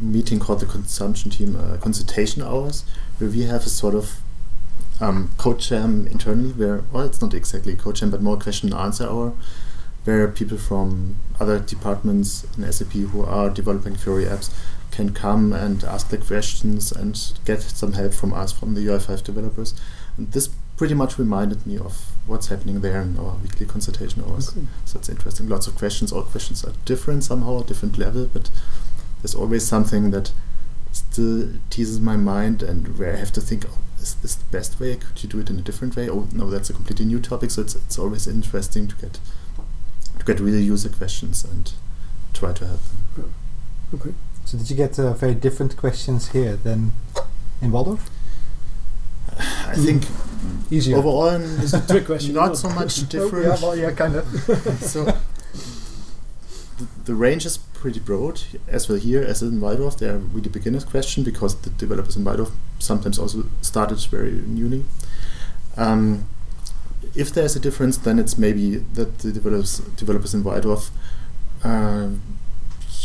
meeting 0.00 0.40
called 0.40 0.60
the 0.60 0.66
consumption 0.66 1.30
team 1.30 1.56
uh, 1.56 1.76
consultation 1.76 2.42
hours, 2.42 2.84
where 3.18 3.30
we 3.30 3.42
have 3.42 3.64
a 3.64 3.68
sort 3.68 3.94
of 3.94 4.20
um, 5.00 5.30
code 5.38 5.60
jam 5.60 6.06
internally, 6.06 6.52
where 6.52 6.82
well, 6.92 7.04
it's 7.04 7.20
not 7.20 7.34
exactly 7.34 7.72
a 7.72 7.76
code 7.76 7.96
jam, 7.96 8.10
but 8.10 8.22
more 8.22 8.38
question 8.38 8.72
and 8.72 8.80
answer 8.80 9.04
hour, 9.08 9.32
where 10.04 10.28
people 10.28 10.58
from 10.58 11.16
other 11.40 11.58
departments 11.58 12.46
in 12.56 12.70
SAP 12.70 12.92
who 12.92 13.22
are 13.24 13.50
developing 13.50 13.96
Fiori 13.96 14.24
apps 14.24 14.54
can 14.90 15.12
come 15.12 15.52
and 15.52 15.82
ask 15.82 16.08
the 16.10 16.18
questions 16.18 16.92
and 16.92 17.32
get 17.44 17.60
some 17.62 17.94
help 17.94 18.14
from 18.14 18.32
us, 18.32 18.52
from 18.52 18.74
the 18.74 18.80
UI5 18.80 19.24
developers. 19.24 19.74
And 20.16 20.30
this 20.30 20.48
pretty 20.76 20.94
much 20.94 21.18
reminded 21.18 21.66
me 21.66 21.78
of 21.78 22.12
what's 22.26 22.48
happening 22.48 22.80
there 22.80 23.00
in 23.00 23.18
our 23.18 23.34
weekly 23.36 23.66
consultation 23.66 24.22
hours. 24.24 24.50
Okay. 24.50 24.66
So 24.84 24.98
it's 24.98 25.08
interesting. 25.08 25.48
Lots 25.48 25.66
of 25.66 25.74
questions. 25.74 26.12
All 26.12 26.22
questions 26.22 26.64
are 26.64 26.72
different 26.84 27.24
somehow, 27.24 27.62
different 27.62 27.98
level, 27.98 28.26
but 28.32 28.50
there's 29.22 29.34
always 29.34 29.66
something 29.66 30.10
that 30.12 30.32
still 30.92 31.48
teases 31.70 31.98
my 32.00 32.16
mind 32.16 32.62
and 32.62 32.96
where 32.98 33.14
I 33.14 33.16
have 33.16 33.32
to 33.32 33.40
think, 33.40 33.64
oh, 33.68 33.78
is 34.04 34.14
this 34.22 34.34
the 34.36 34.44
best 34.56 34.78
way? 34.80 34.96
Could 34.96 35.22
you 35.22 35.28
do 35.28 35.38
it 35.40 35.48
in 35.50 35.58
a 35.58 35.62
different 35.62 35.96
way? 35.96 36.08
Oh 36.08 36.28
no, 36.32 36.50
that's 36.50 36.70
a 36.70 36.74
completely 36.74 37.06
new 37.06 37.20
topic. 37.20 37.50
So 37.50 37.62
it's 37.62 37.74
it's 37.74 37.98
always 37.98 38.26
interesting 38.26 38.86
to 38.88 38.96
get 38.96 39.14
to 40.18 40.24
get 40.24 40.40
real 40.40 40.60
user 40.60 40.90
questions 40.90 41.44
and 41.44 41.72
try 42.32 42.52
to 42.52 42.66
help 42.66 42.80
them. 43.16 43.32
Okay. 43.94 44.14
So 44.44 44.58
did 44.58 44.68
you 44.70 44.76
get 44.76 44.98
uh, 44.98 45.12
very 45.14 45.34
different 45.34 45.76
questions 45.76 46.28
here 46.32 46.56
than 46.56 46.92
in 47.62 47.70
Walldorf? 47.72 48.00
I 49.72 49.74
think 49.74 50.04
Easier. 50.70 50.96
overall 50.98 51.28
in- 51.28 51.60
It's 51.60 51.72
a 51.72 51.80
trick 51.86 52.06
question. 52.06 52.34
not 52.34 52.56
so 52.56 52.68
much 52.68 52.92
Oh, 53.02 53.06
different. 53.06 53.46
yeah, 53.46 53.58
well, 53.66 53.76
yeah, 53.76 53.90
kind 53.92 54.16
of. 54.16 54.26
so 54.80 54.98
the, 56.78 56.86
the 57.04 57.14
range 57.14 57.46
is 57.46 57.58
pretty 57.58 58.00
broad 58.00 58.42
as 58.66 58.88
well 58.88 58.98
here 58.98 59.22
as 59.22 59.42
in 59.42 59.60
Walldorf. 59.60 59.98
They 59.98 60.08
are 60.08 60.18
really 60.18 60.48
beginner's 60.48 60.84
question 60.84 61.22
because 61.22 61.54
the 61.60 61.70
developers 61.70 62.16
in 62.16 62.24
Walldorf 62.24 62.52
sometimes 62.78 63.18
also 63.18 63.44
started 63.60 63.98
very 64.00 64.32
newly. 64.32 64.84
Um, 65.76 66.26
if 67.14 67.32
there's 67.32 67.54
a 67.56 67.60
difference, 67.60 67.96
then 67.96 68.18
it's 68.18 68.38
maybe 68.38 68.76
that 68.94 69.18
the 69.18 69.32
developers 69.32 69.78
developers 69.96 70.34
in 70.34 70.42
Walldorf 70.42 70.90
are 71.62 72.10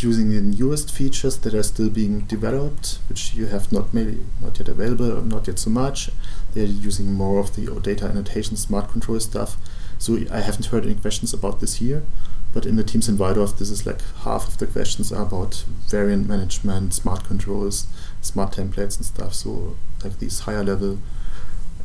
using 0.01 0.29
the 0.29 0.41
newest 0.41 0.91
features 0.91 1.37
that 1.39 1.53
are 1.53 1.63
still 1.63 1.89
being 1.89 2.21
developed, 2.21 2.99
which 3.09 3.33
you 3.33 3.47
have 3.47 3.71
not 3.71 3.93
maybe 3.93 4.25
not 4.41 4.57
yet 4.57 4.67
available 4.67 5.11
or 5.11 5.21
not 5.21 5.47
yet 5.47 5.59
so 5.59 5.69
much. 5.69 6.09
They're 6.53 6.65
using 6.65 7.13
more 7.13 7.39
of 7.39 7.55
the 7.55 7.67
data 7.81 8.05
annotation, 8.05 8.55
smart 8.55 8.89
control 8.91 9.19
stuff. 9.19 9.57
So 9.97 10.17
I 10.31 10.39
haven't 10.39 10.67
heard 10.67 10.85
any 10.85 10.95
questions 10.95 11.33
about 11.33 11.59
this 11.59 11.75
here. 11.75 12.03
But 12.53 12.65
in 12.65 12.75
the 12.77 12.83
teams 12.83 13.07
in 13.07 13.17
Walldorf, 13.17 13.57
this 13.57 13.69
is 13.69 13.85
like 13.85 14.01
half 14.23 14.47
of 14.47 14.57
the 14.57 14.65
questions 14.67 15.11
are 15.11 15.21
about 15.21 15.63
variant 15.87 16.27
management, 16.27 16.93
smart 16.95 17.23
controls, 17.23 17.85
smart 18.21 18.53
templates 18.53 18.97
and 18.97 19.05
stuff. 19.05 19.33
So 19.35 19.77
like 20.03 20.17
these 20.19 20.39
higher 20.41 20.63
level 20.63 20.97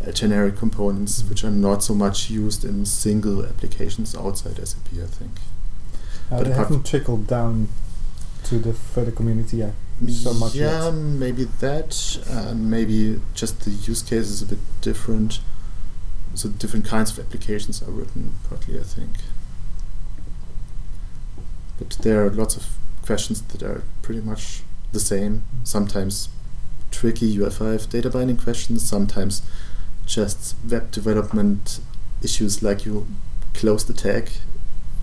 uh, 0.06 0.10
generic 0.12 0.56
components, 0.56 1.22
which 1.28 1.44
are 1.44 1.50
not 1.50 1.82
so 1.84 1.94
much 1.94 2.30
used 2.30 2.64
in 2.64 2.86
single 2.86 3.44
applications 3.44 4.14
outside 4.16 4.56
SAP, 4.66 4.88
I 5.02 5.06
think. 5.06 5.32
Uh, 6.30 6.38
But 6.38 6.44
they 6.46 6.54
haven't 6.54 6.86
trickled 6.86 7.26
down 7.26 7.68
to 8.44 8.58
the 8.58 8.72
further 8.72 9.10
community 9.12 9.58
yet. 9.58 9.74
So 10.08 10.32
much 10.34 10.54
Yeah, 10.54 10.86
yet. 10.86 10.94
maybe 10.94 11.44
that, 11.60 12.18
and 12.28 12.70
maybe 12.70 13.20
just 13.34 13.60
the 13.60 13.70
use 13.70 14.02
case 14.02 14.28
is 14.28 14.42
a 14.42 14.46
bit 14.46 14.58
different. 14.80 15.40
So 16.34 16.48
different 16.48 16.84
kinds 16.86 17.10
of 17.12 17.18
applications 17.24 17.80
are 17.82 17.90
written 17.92 18.34
partly, 18.48 18.78
I 18.80 18.82
think. 18.82 19.10
But 21.88 21.98
there 21.98 22.24
are 22.24 22.30
lots 22.30 22.56
of 22.56 22.66
questions 23.02 23.42
that 23.42 23.62
are 23.62 23.82
pretty 24.02 24.20
much 24.20 24.62
the 24.92 25.00
same. 25.00 25.42
Sometimes 25.64 26.28
tricky 26.90 27.36
UI5 27.36 27.90
data 27.90 28.10
binding 28.10 28.36
questions, 28.36 28.88
sometimes 28.88 29.42
just 30.06 30.54
web 30.68 30.90
development 30.90 31.80
issues 32.22 32.62
like 32.62 32.84
you 32.84 33.06
close 33.52 33.84
the 33.84 33.92
tag 33.92 34.30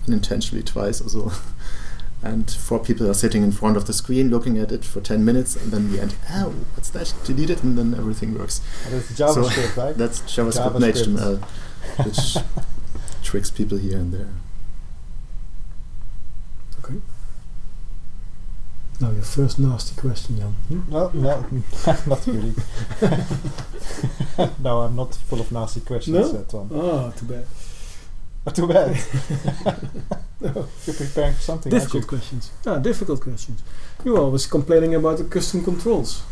unintentionally 0.06 0.62
twice 0.62 1.00
or 1.00 1.08
so. 1.08 1.32
and 2.22 2.50
four 2.50 2.78
people 2.78 3.08
are 3.10 3.14
sitting 3.14 3.42
in 3.42 3.50
front 3.50 3.76
of 3.76 3.86
the 3.86 3.92
screen 3.92 4.30
looking 4.30 4.56
at 4.56 4.70
it 4.70 4.84
for 4.84 5.00
10 5.00 5.24
minutes 5.24 5.56
and 5.56 5.72
then 5.72 5.90
we 5.90 5.98
end, 5.98 6.14
oh, 6.30 6.54
what's 6.74 6.90
that? 6.90 7.12
Delete 7.24 7.50
it 7.50 7.62
and 7.62 7.76
then 7.76 7.94
everything 7.94 8.36
works. 8.36 8.60
Oh, 8.86 8.90
that's 8.90 9.12
JavaScript, 9.12 9.76
right? 9.84 9.96
That's 9.96 10.20
JavaScript, 10.22 10.76
and 10.76 10.84
JavaScript. 10.84 11.38
HTML, 11.98 12.06
which 12.06 12.36
tricks 13.22 13.50
people 13.50 13.78
here 13.78 13.98
and 13.98 14.14
there. 14.14 14.28
Okay. 16.84 17.00
Now 19.00 19.10
your 19.10 19.22
first 19.22 19.58
nasty 19.58 20.00
question, 20.00 20.36
Jan. 20.38 20.52
Hmm? 20.68 20.90
No, 20.90 21.10
no, 21.14 21.44
not 22.06 22.26
really. 22.26 22.54
no, 24.62 24.82
I'm 24.82 24.94
not 24.96 25.14
full 25.14 25.40
of 25.40 25.50
nasty 25.50 25.80
questions, 25.80 26.32
No? 26.32 26.42
Tom. 26.44 26.70
Ah, 26.74 27.10
too 27.10 27.26
bad. 27.26 27.46
Oh, 28.46 28.50
too 28.54 28.66
bad. 28.68 28.96
You're 30.40 30.94
preparing 30.96 31.34
for 31.34 31.40
something, 31.42 31.70
Difficult 31.70 32.06
questions. 32.06 32.50
Ah, 32.66 32.78
difficult 32.78 33.20
questions. 33.20 33.62
You 34.04 34.12
were 34.12 34.20
always 34.20 34.46
complaining 34.46 34.94
about 34.94 35.18
the 35.18 35.24
custom 35.24 35.64
controls. 35.64 36.22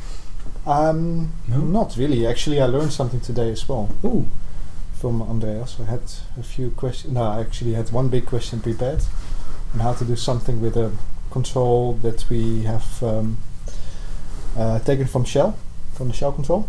Um, 0.67 1.33
No? 1.49 1.59
Not 1.59 1.97
really. 1.97 2.27
Actually, 2.27 2.61
I 2.61 2.67
learned 2.67 2.93
something 2.93 3.21
today 3.21 3.51
as 3.51 3.69
well 3.69 3.89
Oh, 4.05 4.27
from 4.95 5.23
Andreas. 5.23 5.77
I 5.81 5.85
had 5.91 6.03
a 6.39 6.43
few 6.43 6.71
questions. 6.71 7.15
No, 7.15 7.23
I 7.23 7.41
actually 7.41 7.75
had 7.75 7.91
one 7.91 8.09
big 8.09 8.27
question 8.27 8.61
prepared 8.61 9.03
on 9.75 9.81
how 9.81 9.93
to 9.95 10.05
do 10.05 10.15
something 10.17 10.61
with 10.61 10.77
a 10.77 10.93
control 11.31 11.95
that 12.03 12.29
we 12.31 12.63
have 12.63 13.03
um, 13.03 13.39
uh, 14.57 14.79
taken 14.81 15.07
from 15.07 15.25
Shell, 15.25 15.57
from 15.95 16.09
the 16.09 16.15
Shell 16.15 16.33
control. 16.33 16.69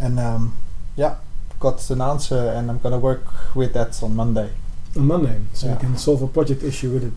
And 0.00 0.18
um, 0.18 0.56
yeah, 0.96 1.16
got 1.60 1.88
an 1.90 2.00
answer, 2.00 2.52
and 2.56 2.70
I'm 2.70 2.78
gonna 2.78 2.98
work 2.98 3.24
with 3.54 3.72
that 3.74 4.02
on 4.02 4.16
Monday. 4.16 4.50
on 4.96 5.06
Monday, 5.06 5.40
so 5.54 5.68
you 5.68 5.76
can 5.76 5.96
solve 5.98 6.22
a 6.22 6.26
project 6.28 6.62
issue 6.62 6.90
with 6.92 7.04
it. 7.04 7.12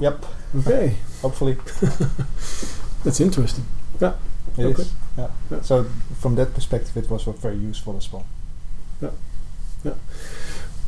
Yep, 0.00 0.24
Okay, 0.60 0.94
hopefully 1.22 1.56
that's 3.04 3.20
interesting. 3.20 3.64
it 4.00 4.14
Okay. 4.58 4.82
is. 4.82 4.92
Yeah. 5.16 5.28
Yeah. 5.50 5.60
So 5.62 5.84
from 6.20 6.34
that 6.36 6.54
perspective, 6.54 6.96
it 6.96 7.10
was 7.10 7.24
very 7.24 7.56
useful 7.56 7.96
as 7.96 8.12
well. 8.12 8.24
Uh, 9.02 9.90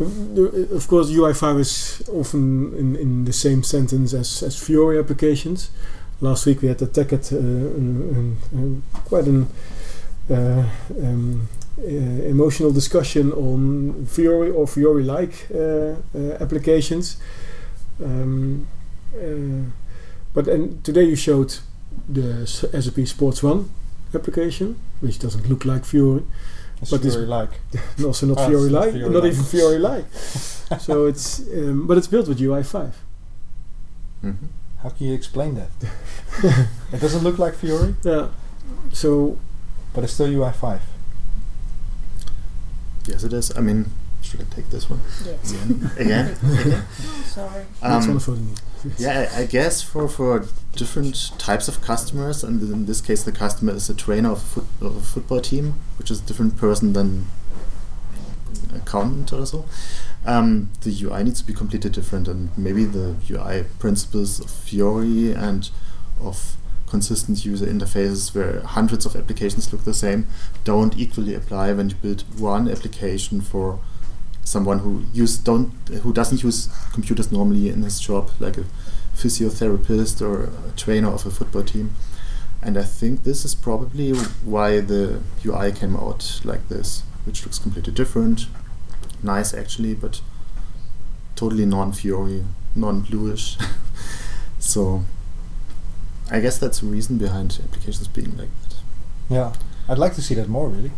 Of 0.01 0.89
course, 0.89 1.11
UI5 1.11 1.61
is 1.61 2.03
often 2.09 2.75
in, 2.75 2.97
in 2.97 3.25
the 3.27 3.33
same 3.33 3.63
sentence 3.63 4.15
as, 4.15 4.43
as 4.43 4.59
Fiori 4.59 4.99
applications. 4.99 5.71
Last 6.23 6.47
week 6.47 6.63
we 6.63 6.69
had 6.69 6.81
a 6.81 6.87
TechEd, 6.87 7.33
uh, 7.33 7.37
um, 7.39 8.39
um, 8.55 8.83
quite 9.05 9.27
an 9.27 9.47
uh, 10.31 10.65
um, 11.03 11.49
uh, 11.79 11.83
emotional 11.85 12.71
discussion 12.71 13.33
on 13.33 14.07
Fiori 14.07 14.51
or 14.51 14.67
Fiori-like 14.67 15.49
uh, 15.55 15.59
uh, 15.59 15.97
applications. 16.41 17.17
Um, 18.03 18.67
uh, 19.15 19.71
but 20.33 20.47
and 20.49 20.83
today 20.85 21.05
you 21.05 21.17
showed 21.17 21.57
the 22.09 22.47
SAP 22.47 23.07
Sports 23.07 23.43
One 23.43 23.71
application, 24.15 24.79
which 25.01 25.19
doesn't 25.19 25.49
look 25.49 25.65
like 25.65 25.85
Fiori. 25.85 26.23
It's 26.83 26.91
But 26.91 27.03
this- 27.03 27.15
very 27.15 27.27
like. 27.27 27.51
Also 28.05 28.27
not 28.27 28.39
it's 28.39 28.47
Fiori 28.49 28.71
not 28.71 28.81
like, 28.81 28.93
Fiori 28.95 29.11
not 29.15 29.25
even 29.27 29.45
Fiori 29.45 29.79
like. 29.91 30.07
so 30.81 31.07
it's 31.07 31.41
um, 31.41 31.87
but 31.87 31.99
it's 31.99 32.07
built 32.09 32.27
with 32.29 32.39
UI5. 32.39 32.93
hmm 34.23 34.33
How 34.83 34.89
can 34.91 35.07
you 35.09 35.15
explain 35.15 35.55
that? 35.57 35.71
it 36.93 37.01
doesn't 37.01 37.23
look 37.23 37.39
like 37.39 37.55
Fiori, 37.55 37.95
Yeah. 38.05 38.29
So 38.93 39.37
but 39.95 40.05
it's 40.05 40.13
still 40.15 40.29
UI5. 40.29 40.81
Yes, 43.07 43.25
it 43.25 43.33
is. 43.33 43.53
I 43.57 43.61
mean, 43.61 43.87
should 44.23 44.41
I 44.41 44.45
take 44.55 44.71
this 44.71 44.89
one 44.89 45.01
Yes. 45.25 45.53
again? 45.53 45.91
Again? 45.99 46.83
Sorry. 47.25 47.65
That's 47.83 48.07
Um, 48.07 48.11
one 48.13 48.19
for 48.21 48.31
me. 48.33 48.53
yeah, 48.99 49.31
I, 49.35 49.45
guess 49.45 49.83
for, 49.83 50.09
for 50.09 50.47
different 50.75 51.39
types 51.39 51.69
of 51.69 51.83
customers, 51.83 52.43
and 52.43 52.63
in 52.63 52.87
this 52.87 53.01
case, 53.01 53.23
the 53.23 53.33
customer 53.33 53.73
is 53.73 53.91
a 53.91 53.95
trainer 53.95 54.33
of, 54.33 54.43
foot, 54.43 54.67
of 54.81 54.97
a 54.97 55.01
football 55.01 55.41
team, 55.41 55.75
which 55.99 56.11
is 56.11 56.21
a 56.21 56.25
different 56.25 56.57
person 56.57 56.93
than 56.93 57.27
accountant 58.75 59.33
or 59.33 59.45
so. 59.45 59.65
Um, 60.25 60.71
the 60.83 61.05
UI 61.05 61.25
needs 61.25 61.41
to 61.41 61.47
be 61.47 61.53
completely 61.53 61.91
different, 61.91 62.29
and 62.29 62.57
maybe 62.57 62.85
the 62.85 63.17
UI 63.31 63.65
principles 63.79 64.41
of 64.41 64.51
Fiori 64.51 65.33
and 65.33 65.71
of 66.21 66.57
consistent 66.87 67.45
user 67.45 67.67
interfaces, 67.67 68.35
where 68.35 68.61
hundreds 68.61 69.07
of 69.07 69.15
applications 69.15 69.73
look 69.73 69.85
the 69.85 69.95
same, 69.95 70.27
don't 70.65 70.97
equally 70.99 71.35
apply 71.35 71.73
when 71.73 71.91
you 71.91 71.97
build 71.97 72.23
one 72.39 72.69
application 72.69 73.41
for 73.41 73.79
someone 74.51 74.79
who 74.81 75.05
use 75.13 75.39
don't 75.39 75.71
who 76.03 76.13
doesn't 76.13 76.43
use 76.43 76.69
computers 76.93 77.31
normally 77.31 77.69
in 77.69 77.83
his 77.83 78.01
job, 78.01 78.31
like 78.41 78.59
a 78.59 78.65
physiotherapist 79.15 80.21
or 80.27 80.45
a 80.69 80.73
trainer 80.77 81.09
of 81.09 81.27
a 81.27 81.31
football 81.31 81.63
team. 81.63 81.91
And 82.63 82.77
I 82.77 82.83
think 82.83 83.23
this 83.23 83.45
is 83.45 83.55
probably 83.55 84.11
why 84.45 84.81
the 84.81 85.21
UI 85.47 85.73
came 85.73 85.97
out 85.97 86.41
like 86.45 86.69
this, 86.69 87.03
which 87.25 87.45
looks 87.45 87.59
completely 87.59 87.93
different, 87.93 88.47
nice 89.23 89.55
actually, 89.55 89.95
but 89.95 90.21
totally 91.37 91.65
non-Fiori, 91.65 92.45
non-bluish. 92.75 93.57
so 94.59 95.05
I 96.31 96.41
guess 96.41 96.59
that's 96.59 96.81
the 96.81 96.87
reason 96.87 97.17
behind 97.19 97.59
applications 97.65 98.09
being 98.09 98.37
like 98.37 98.51
that. 98.69 98.75
Yeah, 99.31 99.53
I'd 99.89 99.99
like 99.99 100.15
to 100.15 100.23
see 100.23 100.35
that 100.35 100.49
more. 100.49 100.69
Really, 100.69 100.93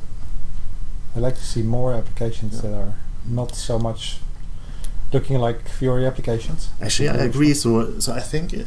I'd 1.14 1.22
like 1.22 1.36
to 1.36 1.44
see 1.44 1.62
more 1.62 1.92
applications 1.94 2.54
Yeah. 2.54 2.62
that 2.62 2.74
are 2.76 2.94
not 3.28 3.54
so 3.54 3.78
much 3.78 4.18
looking 5.12 5.38
like 5.38 5.68
Fiori 5.68 6.06
applications. 6.06 6.70
Actually, 6.80 7.10
I 7.10 7.16
agree. 7.16 7.54
So, 7.54 7.98
so 7.98 8.12
I 8.12 8.20
think 8.20 8.50
the 8.52 8.66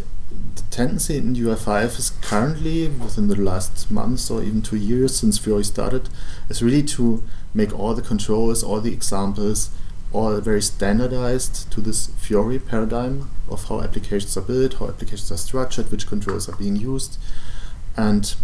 tendency 0.70 1.18
in 1.18 1.36
UI5 1.36 2.00
is 2.00 2.10
currently 2.22 2.88
within 2.90 3.28
the 3.28 3.36
last 3.36 3.90
months 3.90 4.30
or 4.30 4.44
even 4.44 4.62
two 4.62 4.78
years 4.78 5.20
since 5.20 5.38
Fiori 5.38 5.64
started, 5.64 6.10
is 6.50 6.62
really 6.62 6.84
to 6.84 7.24
make 7.54 7.78
all 7.78 7.94
the 7.94 8.02
controls, 8.02 8.64
all 8.64 8.82
the 8.82 8.94
examples, 8.94 9.72
all 10.14 10.40
very 10.40 10.62
standardized 10.62 11.72
to 11.72 11.82
this 11.82 12.08
Fiori 12.18 12.60
paradigm 12.60 13.30
of 13.50 13.68
how 13.68 13.82
applications 13.82 14.38
are 14.38 14.42
built, 14.42 14.76
how 14.76 14.88
applications 14.88 15.32
are 15.32 15.38
structured, 15.38 15.92
which 15.92 16.08
controls 16.08 16.48
are 16.48 16.56
being 16.56 16.76
used, 16.76 17.18
and 17.98 18.36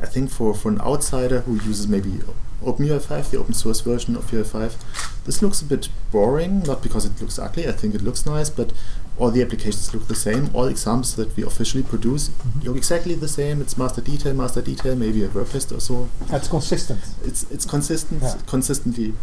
I 0.00 0.06
think 0.06 0.30
for, 0.30 0.54
for 0.54 0.68
an 0.68 0.80
outsider 0.80 1.40
who 1.40 1.54
uses 1.54 1.88
maybe 1.88 2.20
OpenUI5, 2.62 3.30
the 3.30 3.38
open 3.38 3.54
source 3.54 3.80
version 3.80 4.16
of 4.16 4.24
UI5, 4.30 5.24
this 5.24 5.42
looks 5.42 5.60
a 5.62 5.64
bit 5.64 5.88
boring, 6.10 6.60
not 6.64 6.82
because 6.82 7.04
it 7.04 7.20
looks 7.20 7.38
ugly, 7.38 7.68
I 7.68 7.72
think 7.72 7.94
it 7.94 8.02
looks 8.02 8.26
nice, 8.26 8.50
but 8.50 8.72
all 9.18 9.30
the 9.30 9.42
applications 9.42 9.92
look 9.92 10.06
the 10.08 10.14
same. 10.14 10.50
All 10.54 10.64
examples 10.66 11.14
that 11.16 11.36
we 11.36 11.42
officially 11.42 11.82
produce 11.82 12.28
Mhm. 12.30 12.64
look 12.64 12.76
exactly 12.76 13.14
the 13.16 13.28
same. 13.28 13.60
It's 13.60 13.76
master 13.76 14.00
detail, 14.00 14.32
master 14.34 14.62
detail, 14.62 14.94
maybe 14.96 15.24
a 15.24 15.28
worklist 15.28 15.76
or 15.76 15.80
so. 15.80 16.08
That's 16.28 16.46
consistent. 16.48 17.00
It's 17.24 17.44
it's 17.50 17.64
consistent, 17.66 18.22
Yeah. 18.22 18.36
consistently 18.46 19.14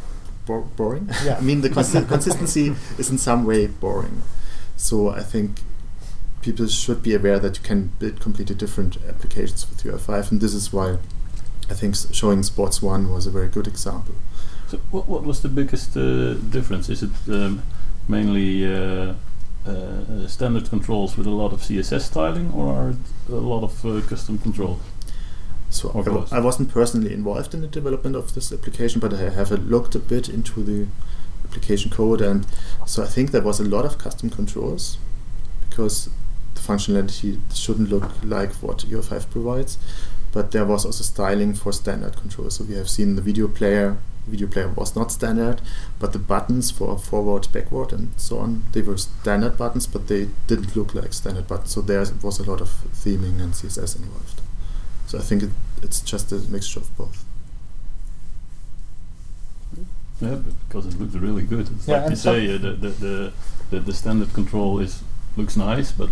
bo- 0.45 0.67
boring. 0.75 1.09
Yeah. 1.23 1.37
I 1.39 1.41
mean, 1.41 1.61
the 1.61 1.69
consi- 1.69 2.07
consistency 2.15 2.75
is 2.97 3.09
in 3.09 3.17
some 3.17 3.45
way 3.45 3.67
boring. 3.67 4.21
So 4.75 5.09
I 5.09 5.23
think 5.23 5.61
people 6.41 6.67
should 6.67 7.01
be 7.01 7.15
aware 7.15 7.39
that 7.39 7.57
you 7.57 7.63
can 7.63 7.91
build 7.99 8.19
completely 8.19 8.55
different 8.55 8.97
applications 9.07 9.65
with 9.69 9.81
UI5, 9.85 10.29
and 10.31 10.41
this 10.41 10.53
is 10.53 10.73
why 10.73 10.97
I 11.69 11.73
think 11.73 11.95
showing 12.13 12.43
Sports 12.43 12.81
One 12.81 13.11
was 13.11 13.25
a 13.25 13.31
very 13.31 13.47
good 13.47 13.67
example. 13.67 14.15
So 14.67 14.77
what, 14.91 15.07
what 15.07 15.23
was 15.23 15.41
the 15.41 15.49
biggest 15.49 15.95
uh, 15.97 16.33
difference? 16.33 16.89
Is 16.89 17.03
it 17.03 17.11
um, 17.27 17.63
mainly 18.07 18.65
uh, 18.65 19.13
uh, 19.65 20.27
standard 20.27 20.69
controls 20.69 21.17
with 21.17 21.27
a 21.27 21.31
lot 21.31 21.53
of 21.53 21.61
CSS 21.61 22.01
styling, 22.01 22.51
or 22.51 22.73
are 22.73 22.89
it 22.91 22.97
a 23.29 23.35
lot 23.35 23.63
of 23.63 23.85
uh, 23.85 24.01
custom 24.07 24.37
control? 24.37 24.79
So 25.69 25.89
I, 25.89 26.03
w-. 26.03 26.27
I 26.31 26.39
wasn't 26.39 26.69
personally 26.69 27.13
involved 27.13 27.53
in 27.53 27.61
the 27.61 27.67
development 27.67 28.15
of 28.15 28.33
this 28.35 28.51
application, 28.51 29.01
but 29.01 29.13
I 29.13 29.29
have 29.29 29.51
looked 29.51 29.95
a 29.95 29.99
bit 29.99 30.29
into 30.29 30.63
the 30.63 30.87
application 31.43 31.91
code, 31.91 32.21
and 32.21 32.45
so 32.85 33.03
I 33.03 33.07
think 33.07 33.31
there 33.31 33.41
was 33.41 33.59
a 33.59 33.63
lot 33.63 33.85
of 33.85 33.97
custom 33.97 34.29
controls 34.29 34.97
because 35.69 36.09
the 36.53 36.61
functionality 36.61 37.39
shouldn't 37.53 37.89
look 37.89 38.11
like 38.23 38.53
what 38.55 38.79
UI5 38.79 39.29
provides, 39.29 39.77
but 40.35 40.51
there 40.51 40.65
was 40.65 40.85
also 40.85 41.03
styling 41.03 41.53
for 41.55 41.71
standard 41.73 42.15
controls. 42.17 42.55
So 42.55 42.63
we 42.65 42.75
have 42.75 42.89
seen 42.89 43.15
the 43.15 43.21
video 43.21 43.47
player. 43.47 43.97
Video 44.27 44.47
player 44.47 44.67
was 44.67 44.95
not 44.95 45.11
standard, 45.11 45.61
but 45.99 46.11
the 46.11 46.19
buttons 46.19 46.71
for 46.71 46.97
forward, 46.97 47.47
backward, 47.53 47.93
and 47.93 48.09
so 48.17 48.39
on 48.39 48.63
they 48.73 48.81
were 48.81 48.97
standard 48.97 49.55
buttons, 49.57 49.87
but 49.87 50.07
they 50.07 50.27
didn't 50.47 50.75
look 50.75 50.93
like 50.95 51.13
standard 51.13 51.47
buttons. 51.47 51.71
So 51.71 51.81
there 51.81 52.03
was 52.23 52.39
a 52.39 52.43
lot 52.51 52.59
of 52.61 52.69
theming 53.03 53.39
and 53.43 53.53
CSS 53.53 53.95
involved. 53.95 54.41
So 55.07 55.19
I 55.19 55.21
think 55.21 55.43
it, 55.43 55.51
it's 55.83 56.01
just 56.01 56.31
a 56.31 56.37
mixture 56.55 56.79
of 56.81 56.89
both. 56.97 57.23
Yeah, 60.21 60.37
because 60.67 60.85
it 60.87 60.99
looks 60.99 61.13
really 61.15 61.43
good. 61.43 61.69
It's 61.71 61.87
Yeah, 61.87 62.01
like 62.01 62.09
you 62.11 62.15
say, 62.15 62.55
uh, 62.55 62.57
the, 62.57 62.71
the, 62.71 62.89
the, 62.89 63.33
the 63.69 63.79
the 63.79 63.93
standard 63.93 64.33
control 64.33 64.79
is 64.79 65.03
looks 65.37 65.55
nice, 65.57 65.91
but 65.91 66.09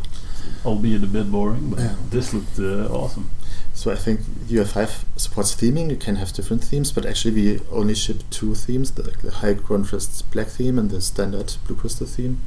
albeit 0.65 1.03
a 1.03 1.07
bit 1.07 1.31
boring. 1.31 1.69
But 1.69 1.79
Yeah. 1.79 1.95
this 2.12 2.33
looked 2.33 2.59
uh, 2.59 2.93
awesome. 2.93 3.29
So 3.73 3.91
I 3.91 3.95
think 3.95 4.21
UI5 4.47 5.05
supports 5.17 5.55
theming. 5.55 5.89
You 5.89 5.97
can 5.97 6.17
have 6.17 6.31
different 6.31 6.63
themes, 6.63 6.91
but 6.91 7.05
actually 7.05 7.33
we 7.33 7.59
only 7.71 7.95
ship 7.95 8.17
two 8.29 8.55
themes: 8.55 8.91
the, 8.91 9.03
the 9.03 9.31
high 9.31 9.55
contrast 9.55 10.29
black 10.31 10.47
theme 10.47 10.77
and 10.77 10.89
the 10.89 11.01
standard 11.01 11.55
blue 11.65 11.75
crystal 11.75 12.07
theme. 12.07 12.39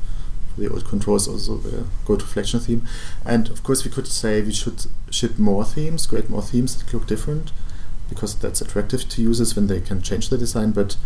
The 0.57 0.71
old 0.71 0.87
controls, 0.87 1.29
also 1.29 1.59
the 1.59 1.85
gold 2.07 2.23
reflection 2.23 2.61
theme. 2.61 2.89
And 3.27 3.51
of 3.51 3.63
course, 3.63 3.85
we 3.85 3.91
could 3.91 4.07
say 4.07 4.41
we 4.41 4.53
should 4.53 4.87
ship 5.11 5.39
more 5.39 5.65
themes, 5.67 6.07
create 6.07 6.31
more 6.31 6.41
themes 6.41 6.77
that 6.77 6.95
look 6.95 7.07
different, 7.07 7.53
because 8.09 8.35
that's 8.37 8.63
attractive 8.63 9.07
to 9.07 9.23
users 9.23 9.55
when 9.55 9.67
they 9.67 9.81
can 9.83 10.01
change 10.01 10.31
the 10.31 10.39
design. 10.39 10.71
But 10.71 10.97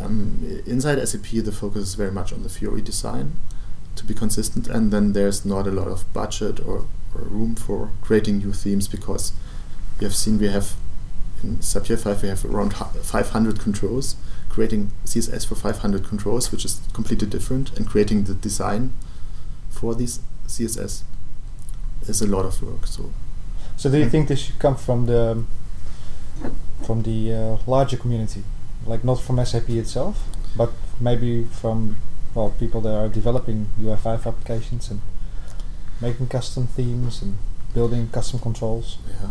um, 0.00 0.62
inside 0.66 1.04
SAP, 1.08 1.30
the 1.44 1.52
focus 1.52 1.82
is 1.82 1.94
very 1.94 2.12
much 2.12 2.32
on 2.32 2.42
the 2.42 2.48
Fiori 2.48 2.82
design 2.82 3.32
to 3.96 4.04
be 4.04 4.14
consistent, 4.14 4.68
and 4.68 4.92
then 4.92 5.12
there's 5.12 5.44
not 5.44 5.66
a 5.66 5.70
lot 5.70 5.88
of 5.88 6.10
budget 6.12 6.60
or, 6.60 6.86
or 6.86 6.86
room 7.14 7.54
for 7.56 7.90
creating 8.00 8.38
new 8.38 8.52
themes 8.52 8.88
because 8.88 9.32
we 9.98 10.04
have 10.04 10.14
seen 10.14 10.38
we 10.38 10.48
have 10.48 10.74
in 11.42 11.60
SAP 11.62 11.84
UI5 11.84 12.22
we 12.22 12.28
have 12.28 12.44
around 12.44 12.74
500 12.74 13.60
controls. 13.60 14.16
Creating 14.48 14.90
CSS 15.04 15.46
for 15.46 15.54
500 15.54 16.04
controls, 16.04 16.50
which 16.50 16.64
is 16.64 16.80
completely 16.92 17.28
different, 17.28 17.76
and 17.78 17.86
creating 17.86 18.24
the 18.24 18.34
design 18.34 18.92
for 19.70 19.94
these 19.94 20.18
CSS 20.48 21.04
is 22.08 22.20
a 22.20 22.26
lot 22.26 22.44
of 22.44 22.60
work. 22.60 22.86
So 22.86 23.12
So 23.76 23.90
do 23.90 23.98
you 23.98 24.10
think 24.10 24.28
this 24.28 24.40
should 24.40 24.58
come 24.58 24.76
from 24.76 25.06
the 25.06 25.44
from 26.82 27.02
the 27.02 27.32
uh, 27.32 27.56
larger 27.66 27.96
community, 27.96 28.42
like 28.86 29.04
not 29.04 29.20
from 29.20 29.42
SAP 29.44 29.70
itself, 29.70 30.22
but 30.56 30.72
maybe 30.98 31.44
from 31.44 31.96
well 32.34 32.50
people 32.58 32.80
that 32.82 32.94
are 32.94 33.08
developing 33.08 33.68
UI5 33.80 34.26
applications 34.26 34.90
and 34.90 35.00
making 36.00 36.28
custom 36.28 36.66
themes 36.66 37.22
and 37.22 37.36
building 37.74 38.08
custom 38.10 38.38
controls? 38.40 38.98
Yeah, 39.08 39.28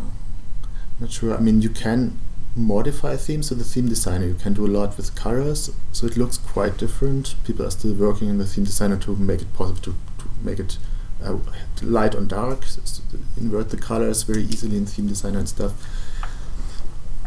not 0.99 1.11
sure. 1.11 1.35
I 1.35 1.39
mean, 1.39 1.61
you 1.61 1.69
can 1.69 2.19
modify 2.55 3.15
themes 3.15 3.49
with 3.49 3.59
the 3.59 3.65
theme 3.65 3.87
designer. 3.87 4.25
You 4.25 4.33
can 4.33 4.53
do 4.53 4.65
a 4.65 4.67
lot 4.79 4.97
with 4.97 5.15
colors, 5.15 5.71
so 5.91 6.07
it 6.07 6.17
looks 6.17 6.37
quite 6.37 6.77
different. 6.77 7.35
People 7.45 7.65
are 7.65 7.71
still 7.71 7.93
working 7.93 8.27
in 8.29 8.37
the 8.37 8.45
theme 8.45 8.63
designer 8.65 8.97
to 8.97 9.15
make 9.15 9.41
it 9.41 9.53
possible 9.53 9.81
to, 9.81 9.91
to 10.19 10.25
make 10.43 10.59
it 10.59 10.77
uh, 11.23 11.37
light 11.81 12.15
on 12.15 12.27
dark, 12.27 12.63
s- 12.63 12.79
s- 12.81 13.01
invert 13.37 13.69
the 13.69 13.77
colors 13.77 14.23
very 14.23 14.43
easily 14.43 14.77
in 14.77 14.85
theme 14.85 15.07
designer 15.07 15.39
and 15.39 15.49
stuff. 15.49 15.73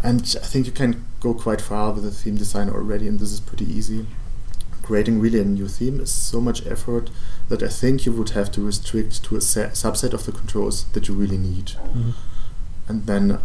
And 0.03 0.21
I 0.43 0.47
think 0.47 0.67
you 0.67 0.73
can 0.73 1.05
go 1.21 1.33
quite 1.35 1.61
far 1.61 1.93
with 1.93 2.03
the 2.03 2.11
theme 2.11 2.37
designer 2.37 2.75
already, 2.75 3.07
and 3.07 3.21
this 3.21 3.31
is 3.33 3.41
pretty 3.41 3.65
easy. 3.71 4.07
Creating 4.93 5.21
really 5.21 5.41
a 5.41 5.45
new 5.45 5.69
theme 5.69 6.01
is 6.01 6.13
so 6.13 6.39
much 6.39 6.67
effort 6.67 7.09
that 7.49 7.63
I 7.63 7.69
think 7.69 8.05
you 8.05 8.13
would 8.13 8.29
have 8.37 8.53
to 8.53 8.61
restrict 8.61 9.25
to 9.25 9.37
a 9.37 9.41
se- 9.41 9.71
subset 9.73 10.13
of 10.13 10.27
the 10.27 10.33
controls 10.33 10.85
that 10.93 11.09
you 11.09 11.15
really 11.15 11.39
need. 11.39 11.73
And 12.89 13.07
then 13.07 13.41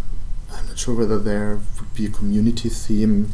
I'm 0.52 0.68
not 0.68 0.78
sure 0.78 0.94
whether 0.94 1.18
there 1.18 1.62
would 1.80 1.94
be 1.94 2.06
a 2.06 2.10
community 2.10 2.68
theme 2.68 3.32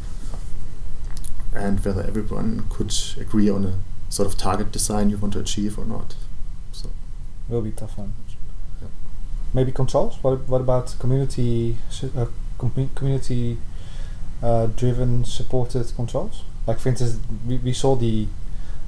and 1.56 1.84
whether 1.84 2.04
everyone 2.04 2.68
could 2.70 2.94
agree 3.20 3.50
on 3.50 3.66
a 3.66 3.80
sort 4.10 4.28
of 4.28 4.38
target 4.38 4.72
design 4.72 5.10
you 5.10 5.18
want 5.18 5.34
to 5.34 5.40
achieve 5.40 5.80
or 5.80 5.86
not. 5.86 6.14
So 6.72 6.90
it 6.90 7.52
Will 7.52 7.64
be 7.64 7.72
tough 7.72 7.98
one. 7.98 8.14
Yeah. 8.80 8.90
Maybe 9.56 9.72
controls. 9.72 10.20
What 10.22 10.48
what 10.48 10.62
about 10.62 10.96
community 11.00 11.80
uh, 12.16 12.28
com- 12.60 12.92
community 12.94 13.58
uh, 14.44 14.68
driven 14.68 15.26
supported 15.26 15.92
controls? 15.96 16.44
Like 16.68 16.80
for 16.80 16.90
instance, 16.90 17.20
we, 17.48 17.58
we 17.58 17.74
saw 17.74 17.96
the 17.96 18.28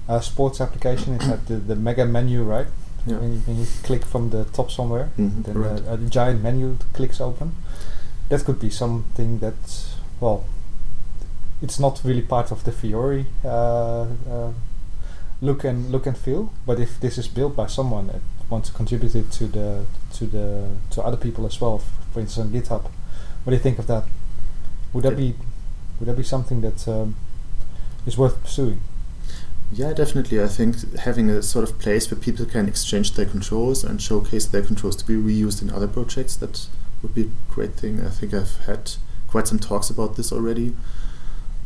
uh, 0.07 0.19
sports 0.19 0.61
application. 0.61 1.15
It 1.15 1.21
had 1.23 1.45
the, 1.47 1.55
the 1.57 1.75
mega 1.75 2.05
menu, 2.05 2.43
right? 2.43 2.67
Yeah. 3.05 3.17
When, 3.17 3.33
you, 3.33 3.39
when 3.39 3.57
you 3.59 3.67
click 3.83 4.03
from 4.05 4.29
the 4.31 4.45
top 4.45 4.71
somewhere, 4.71 5.09
Mhm, 5.17 5.43
then 5.45 5.57
right. 5.57 5.81
a, 5.87 5.93
a 5.93 5.97
giant 5.97 6.41
menu 6.41 6.77
clicks 6.93 7.19
open. 7.21 7.55
That 8.29 8.43
could 8.45 8.59
be 8.59 8.69
something 8.69 9.39
that, 9.39 9.53
well, 10.19 10.45
it's 11.61 11.79
not 11.79 12.01
really 12.03 12.21
part 12.21 12.51
of 12.51 12.63
the 12.63 12.71
Fiori 12.71 13.25
uh, 13.43 14.07
uh, 14.29 14.51
look 15.41 15.63
and 15.63 15.91
look 15.91 16.05
and 16.07 16.17
feel. 16.17 16.51
But 16.65 16.79
if 16.79 16.99
this 16.99 17.17
is 17.17 17.27
built 17.27 17.55
by 17.55 17.67
someone 17.67 18.07
that 18.07 18.21
wants 18.49 18.69
to 18.69 18.75
contribute 18.75 19.15
it 19.15 19.31
to 19.33 19.47
the 19.47 19.85
to 20.13 20.25
the 20.25 20.69
to 20.91 21.01
other 21.03 21.17
people 21.17 21.45
as 21.45 21.59
well, 21.61 21.79
for 22.13 22.19
instance 22.21 22.47
on 22.47 22.51
GitHub, 22.53 22.83
what 23.43 23.51
do 23.51 23.53
you 23.53 23.59
think 23.59 23.79
of 23.79 23.87
that? 23.87 24.03
Would 24.93 25.03
that 25.03 25.15
be 25.17 25.35
would 25.99 26.07
that 26.09 26.17
be 26.17 26.23
something 26.23 26.61
that 26.61 26.87
um, 26.87 27.15
is 28.05 28.17
worth 28.17 28.41
pursuing? 28.41 28.81
Yeah, 29.71 29.93
definitely. 29.93 30.41
I 30.41 30.47
think 30.47 30.97
having 30.99 31.29
a 31.29 31.41
sort 31.41 31.67
of 31.67 31.79
place 31.79 32.09
where 32.09 32.19
people 32.19 32.45
can 32.45 32.67
exchange 32.67 33.13
their 33.13 33.25
controls 33.25 33.83
and 33.83 34.01
showcase 34.01 34.45
their 34.45 34.61
controls 34.61 34.95
to 34.97 35.05
be 35.05 35.15
reused 35.15 35.61
in 35.61 35.71
other 35.71 35.87
projects, 35.87 36.35
that 36.37 36.67
would 37.01 37.15
be 37.15 37.23
a 37.23 37.51
great 37.51 37.73
thing. 37.73 37.99
I 38.05 38.09
think 38.09 38.33
I've 38.33 38.55
had 38.65 38.93
quite 39.27 39.47
some 39.47 39.59
talks 39.59 39.89
about 39.89 40.15
this 40.15 40.31
already. 40.31 40.75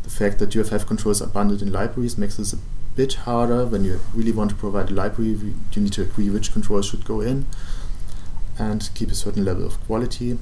The 0.04 0.10
fact 0.10 0.40
that 0.40 0.52
UI5 0.52 0.88
controls 0.88 1.22
are 1.22 1.28
bundled 1.28 1.62
in 1.62 1.72
libraries 1.72 2.18
makes 2.18 2.38
this 2.38 2.54
a 2.54 2.58
bit 2.96 3.14
harder. 3.14 3.66
When 3.66 3.84
you 3.84 4.00
really 4.16 4.32
want 4.32 4.50
to 4.52 4.56
provide 4.56 4.90
a 4.90 4.94
library, 4.94 5.32
you 5.32 5.82
need 5.82 5.94
to 5.94 6.02
agree 6.02 6.30
which 6.30 6.54
controls 6.54 6.88
should 6.88 7.06
go 7.06 7.22
in 7.22 7.46
and 8.58 8.90
keep 8.96 9.12
a 9.12 9.16
certain 9.16 9.46
level 9.46 9.66
of 9.66 9.80
quality. 9.86 10.38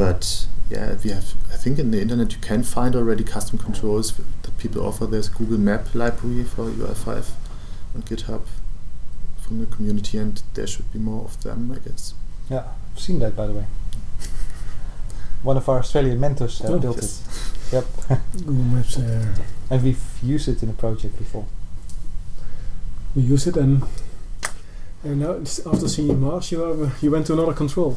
But 0.00 0.46
yeah, 0.70 0.96
we 1.04 1.10
have. 1.10 1.34
I 1.52 1.56
think 1.56 1.78
in 1.78 1.90
the 1.90 2.00
internet 2.00 2.32
you 2.32 2.38
can 2.38 2.62
find 2.62 2.96
already 2.96 3.22
custom 3.22 3.58
controls 3.58 4.14
that 4.14 4.56
people 4.56 4.86
offer. 4.86 5.04
There's 5.04 5.28
Google 5.28 5.58
Map 5.58 5.94
library 5.94 6.44
for 6.44 6.70
UI5 6.70 7.30
on 7.94 8.02
GitHub 8.04 8.42
from 9.42 9.60
the 9.60 9.66
community, 9.66 10.16
and 10.16 10.42
there 10.54 10.66
should 10.66 10.90
be 10.90 10.98
more 10.98 11.24
of 11.26 11.42
them, 11.42 11.70
I 11.70 11.86
guess. 11.86 12.14
Yeah, 12.48 12.64
I've 12.94 12.98
seen 12.98 13.18
that 13.18 13.36
by 13.36 13.46
the 13.46 13.52
way. 13.52 13.66
One 15.42 15.58
of 15.58 15.68
our 15.68 15.80
Australian 15.80 16.18
mentors 16.18 16.62
uh, 16.62 16.68
Oh, 16.68 16.78
built 16.78 16.96
yes. 16.96 17.20
it. 17.20 17.36
Yep, 17.72 17.84
Google 18.38 18.54
Maps. 18.64 18.98
Uh, 18.98 19.34
and 19.70 19.84
we've 19.84 20.02
used 20.22 20.48
it 20.48 20.60
in 20.62 20.70
a 20.70 20.72
project 20.72 21.16
before. 21.18 21.46
we 23.14 23.22
use 23.22 23.46
it, 23.46 23.56
and 23.56 23.82
and 25.04 25.20
now 25.20 25.34
after 25.72 25.88
seeing 25.88 26.20
Mars, 26.20 26.50
you 26.50 26.60
have, 26.60 27.02
you 27.02 27.10
went 27.10 27.26
to 27.26 27.34
another 27.34 27.52
control. 27.52 27.96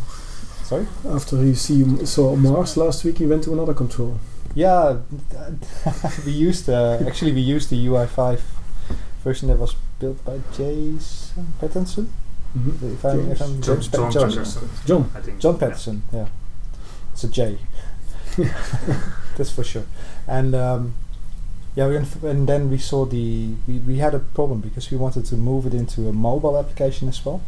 Sorry. 0.64 0.88
After 1.10 1.36
you 1.44 1.56
see 1.56 2.06
saw 2.06 2.36
Mars 2.36 2.78
last 2.78 3.04
week, 3.04 3.20
you 3.20 3.28
went 3.30 3.44
to 3.44 3.54
another 3.54 3.74
control. 3.74 4.20
Yeah, 4.56 4.98
we 6.26 6.32
used 6.32 6.70
uh, 6.70 7.00
actually 7.08 7.32
we 7.34 7.42
used 7.42 7.70
the 7.70 7.86
UI5 7.88 8.40
version 9.24 9.48
that 9.50 9.58
was 9.58 9.76
built 10.00 10.24
by 10.26 10.40
Jason 10.56 11.54
Patterson. 11.60 12.10
Mhm. 12.58 12.94
If 12.94 13.04
I'm, 13.06 13.32
if 13.32 13.42
I'm 13.42 13.62
John, 13.62 13.76
James 13.82 13.88
John, 13.88 14.12
John, 14.12 14.30
Patterson, 14.30 14.70
John. 14.86 15.12
I 15.16 15.22
think. 15.22 15.40
John 15.40 15.54
Yeah. 15.56 15.60
Patterson, 15.60 16.04
yeah. 16.14 16.28
It's 17.14 17.24
a 17.24 17.28
J. 17.30 17.58
That's 19.38 19.52
for 19.52 19.64
sure. 19.64 19.84
And 20.28 20.54
um, 20.56 20.94
yeah, 21.76 21.88
we 21.88 21.98
inf- 21.98 22.24
and 22.24 22.48
then 22.48 22.70
we 22.70 22.78
saw 22.78 23.06
the 23.06 23.56
we, 23.68 23.80
we 23.80 23.98
had 23.98 24.14
a 24.14 24.20
problem 24.20 24.60
because 24.62 24.92
we 24.92 24.98
wanted 24.98 25.26
to 25.26 25.36
move 25.36 25.66
it 25.66 25.74
into 25.74 26.08
a 26.08 26.14
mobile 26.14 26.58
application 26.58 27.08
as 27.10 27.26
well. 27.26 27.42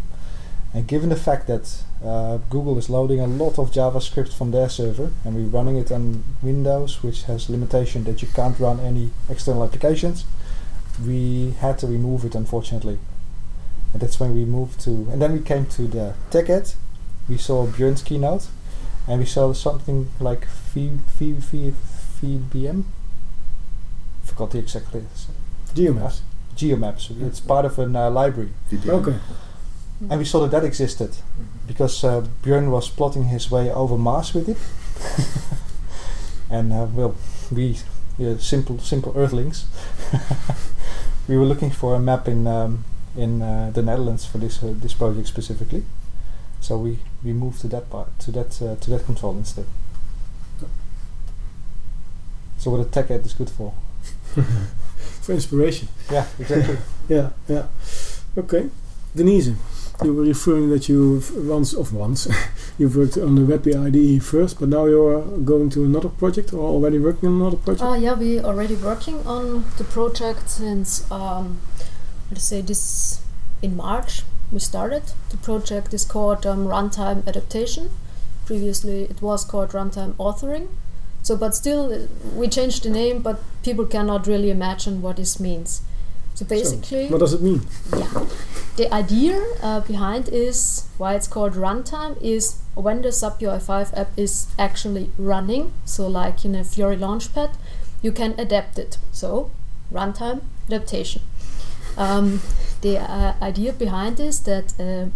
And 0.75 0.85
given 0.85 1.07
the 1.07 1.15
fact 1.15 1.47
that 1.47 1.83
uh, 2.03 2.35
Google 2.49 2.77
is 2.77 2.89
loading 2.89 3.21
a 3.21 3.27
lot 3.27 3.57
of 3.57 3.71
JavaScript 3.71 4.33
from 4.33 4.51
their 4.51 4.67
server, 4.67 5.09
and 5.23 5.33
we're 5.33 5.47
running 5.47 5.77
it 5.77 5.89
on 5.89 6.25
Windows, 6.41 7.01
which 7.01 7.23
has 7.23 7.49
limitation 7.49 8.03
that 8.03 8.21
you 8.21 8.27
can't 8.27 8.59
run 8.59 8.81
any 8.81 9.11
external 9.29 9.63
applications, 9.63 10.25
we 11.07 11.51
had 11.61 11.79
to 11.79 11.87
remove 11.87 12.25
it 12.25 12.35
unfortunately. 12.35 12.99
And 13.93 14.01
that's 14.01 14.19
when 14.19 14.35
we 14.35 14.43
moved 14.43 14.81
to, 14.81 14.89
and 15.11 15.21
then 15.21 15.31
we 15.31 15.39
came 15.39 15.65
to 15.67 15.83
the 15.87 16.13
TechEd. 16.29 16.75
We 17.29 17.37
saw 17.37 17.65
Björn's 17.65 18.03
keynote, 18.03 18.47
and 19.07 19.19
we 19.19 19.25
saw 19.25 19.53
something 19.53 20.09
like 20.19 20.45
V 20.45 20.99
V 21.17 21.31
V 21.31 21.73
VBM. 22.21 22.83
Forgot 24.25 24.51
the 24.51 24.57
exact 24.57 24.93
list. 24.93 25.29
Geomaps. 25.73 26.19
Geomaps. 26.57 27.21
It's 27.25 27.39
part 27.39 27.63
of 27.63 27.79
a 27.79 27.83
uh, 27.83 28.09
library, 28.11 28.49
VPN. 28.69 28.89
Okay. 28.89 29.17
And 30.01 30.19
we 30.19 30.25
saw 30.25 30.41
that 30.41 30.51
that 30.51 30.63
existed 30.65 31.15
because 31.67 32.03
uh, 32.03 32.25
Björn 32.43 32.69
was 32.69 32.89
plotting 32.89 33.25
his 33.25 33.49
way 33.49 33.71
over 33.71 33.97
Mars 33.97 34.33
with 34.33 34.49
it. 34.49 34.57
and 36.49 36.71
uh, 36.73 36.87
well, 36.93 37.15
we 37.51 37.77
uh, 38.19 38.37
simple 38.37 38.79
simple 38.79 39.13
Earthlings. 39.15 39.65
we 41.27 41.37
were 41.37 41.45
looking 41.45 41.71
for 41.71 41.95
a 41.95 41.99
map 41.99 42.27
in 42.27 42.47
um, 42.47 42.83
in 43.15 43.41
uh, 43.41 43.71
the 43.73 43.81
Netherlands 43.81 44.25
for 44.25 44.37
this 44.37 44.61
uh, 44.63 44.73
this 44.75 44.93
project 44.93 45.27
specifically. 45.27 45.83
So 46.61 46.77
we, 46.77 46.97
we 47.23 47.31
moved 47.31 47.61
to 47.61 47.67
that 47.67 47.89
part 47.89 48.17
to 48.19 48.31
that 48.31 48.61
uh, 48.61 48.75
to 48.75 48.89
that 48.89 49.05
control 49.05 49.37
instead. 49.37 49.65
So 52.57 52.71
what 52.71 52.79
a 52.79 52.85
tech 52.85 53.11
ed 53.11 53.25
is 53.25 53.33
good 53.33 53.49
for. 53.49 53.73
For 55.21 55.33
inspiration. 55.33 55.87
Yeah, 56.11 56.25
exactly. 56.39 56.77
Yeah, 57.09 57.29
yeah. 57.47 57.65
Okay. 58.37 58.69
Denise, 59.15 59.53
you 60.03 60.13
were 60.13 60.23
referring 60.23 60.69
that 60.69 60.89
you've 60.89 61.35
once, 61.47 61.73
of 61.73 61.93
once, 61.93 62.27
you've 62.77 62.95
worked 62.95 63.17
on 63.17 63.35
the 63.35 63.45
Web 63.45 63.67
IDE 63.67 64.23
first, 64.23 64.59
but 64.59 64.69
now 64.69 64.85
you're 64.85 65.21
going 65.21 65.69
to 65.71 65.85
another 65.85 66.09
project 66.09 66.53
or 66.53 66.59
already 66.59 66.99
working 66.99 67.29
on 67.29 67.35
another 67.35 67.57
project? 67.57 67.83
Uh, 67.83 67.93
yeah, 67.93 68.13
we 68.13 68.39
already 68.39 68.75
working 68.75 69.25
on 69.25 69.65
the 69.77 69.83
project 69.83 70.49
since 70.49 71.09
um, 71.11 71.61
let's 72.29 72.43
say 72.43 72.61
this 72.61 73.21
in 73.61 73.75
March 73.75 74.23
we 74.51 74.59
started. 74.59 75.03
The 75.29 75.37
project 75.37 75.93
is 75.93 76.05
called 76.05 76.45
um, 76.45 76.67
Runtime 76.67 77.25
Adaptation. 77.27 77.89
Previously, 78.45 79.03
it 79.03 79.21
was 79.21 79.43
called 79.43 79.71
Runtime 79.71 80.13
Authoring. 80.13 80.67
So, 81.23 81.35
but 81.35 81.55
still, 81.55 81.91
uh, 81.91 82.07
we 82.35 82.47
changed 82.47 82.83
the 82.83 82.89
name, 82.89 83.21
but 83.21 83.39
people 83.63 83.85
cannot 83.85 84.27
really 84.27 84.51
imagine 84.51 85.01
what 85.01 85.17
this 85.17 85.39
means. 85.39 85.81
So 86.35 86.45
basically, 86.45 87.07
what 87.07 87.19
does 87.19 87.33
it 87.33 87.41
mean? 87.41 87.61
yeah. 87.97 88.27
The 88.75 88.93
idea 88.93 89.41
uh, 89.63 89.79
behind 89.79 90.27
is 90.27 90.87
why 90.97 91.15
it's 91.15 91.27
called 91.27 91.53
runtime 91.53 92.21
is 92.21 92.59
when 92.73 93.01
the 93.03 93.11
SAP 93.11 93.39
UI5 93.39 93.97
app 93.97 94.09
is 94.17 94.47
actually 94.59 95.11
running. 95.17 95.71
So, 95.85 96.07
like 96.07 96.43
in 96.43 96.55
a 96.55 96.63
Fiori 96.65 96.97
Launchpad, 96.97 97.55
you 98.01 98.11
can 98.11 98.35
adapt 98.37 98.77
it. 98.77 98.97
So, 99.13 99.49
runtime 99.93 100.41
adaptation. 100.67 101.21
Um, 101.97 102.41
the 102.81 102.97
uh, 102.97 103.35
idea 103.41 103.71
behind 103.71 104.19
is 104.19 104.41
that 104.41 104.73
a 104.77 105.09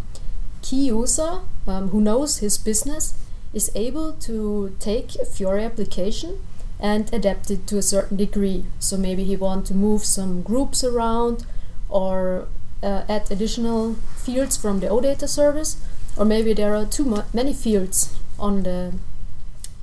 key 0.61 0.85
user 0.85 1.41
um, 1.67 1.89
who 1.89 1.99
knows 1.99 2.37
his 2.37 2.57
business 2.57 3.13
is 3.53 3.69
able 3.75 4.13
to 4.13 4.75
take 4.79 5.15
a 5.15 5.25
Fiori 5.25 5.65
application 5.65 6.39
and 6.79 7.13
adapt 7.13 7.51
it 7.51 7.67
to 7.67 7.77
a 7.77 7.81
certain 7.81 8.15
degree. 8.15 8.63
So 8.79 8.95
maybe 8.95 9.25
he 9.25 9.35
want 9.35 9.65
to 9.65 9.73
move 9.73 10.05
some 10.05 10.43
groups 10.43 10.81
around 10.81 11.45
or 11.89 12.47
uh, 12.83 13.03
add 13.09 13.31
additional 13.31 13.95
fields 14.17 14.57
from 14.57 14.79
the 14.79 14.87
OData 14.87 15.27
service, 15.27 15.77
or 16.17 16.25
maybe 16.25 16.53
there 16.53 16.75
are 16.75 16.85
too 16.85 17.23
many 17.33 17.53
fields 17.53 18.15
on 18.37 18.63
the 18.63 18.93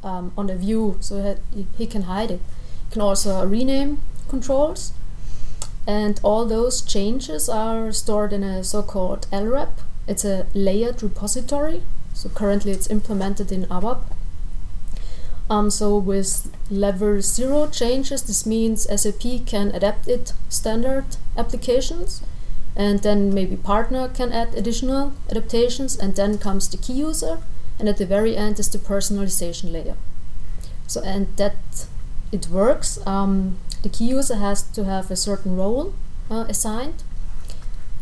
um, 0.02 0.32
on 0.36 0.46
the 0.46 0.56
view, 0.56 0.96
so 1.00 1.22
that 1.22 1.38
he- 1.76 1.86
can 1.86 2.02
hide 2.02 2.30
it. 2.30 2.40
Can 2.90 3.02
also 3.02 3.44
rename 3.44 4.00
controls, 4.28 4.92
and 5.86 6.20
all 6.22 6.46
those 6.46 6.82
changes 6.82 7.48
are 7.48 7.92
stored 7.92 8.32
in 8.32 8.42
a 8.42 8.62
so-called 8.62 9.26
LREP. 9.32 9.70
It's 10.06 10.24
a 10.24 10.46
layered 10.54 11.02
repository. 11.02 11.82
So 12.14 12.30
currently 12.30 12.72
it's 12.72 12.88
implemented 12.88 13.52
in 13.52 13.66
ABAP. 13.66 13.98
Um, 15.50 15.70
so 15.70 15.98
with 15.98 16.50
level 16.70 17.20
zero 17.20 17.66
changes, 17.66 18.22
this 18.22 18.46
means 18.46 18.84
SAP 18.84 19.44
can 19.46 19.70
adapt 19.72 20.08
it 20.08 20.32
standard 20.48 21.04
applications, 21.36 22.22
and 22.76 23.00
then 23.00 23.32
maybe 23.32 23.56
partner 23.56 24.08
can 24.08 24.32
add 24.32 24.54
additional 24.54 25.12
adaptations, 25.30 25.96
and 25.96 26.14
then 26.14 26.38
comes 26.38 26.68
the 26.68 26.76
key 26.76 26.92
user, 26.92 27.38
and 27.78 27.88
at 27.88 27.96
the 27.96 28.06
very 28.06 28.36
end 28.36 28.58
is 28.60 28.68
the 28.68 28.78
personalization 28.78 29.72
layer. 29.72 29.96
So 30.86 31.02
and 31.02 31.26
that 31.36 31.86
it 32.32 32.48
works. 32.48 32.98
Um, 33.06 33.58
the 33.82 33.88
key 33.88 34.10
user 34.10 34.36
has 34.36 34.62
to 34.62 34.84
have 34.84 35.10
a 35.10 35.16
certain 35.16 35.56
role 35.56 35.94
uh, 36.30 36.44
assigned, 36.48 37.02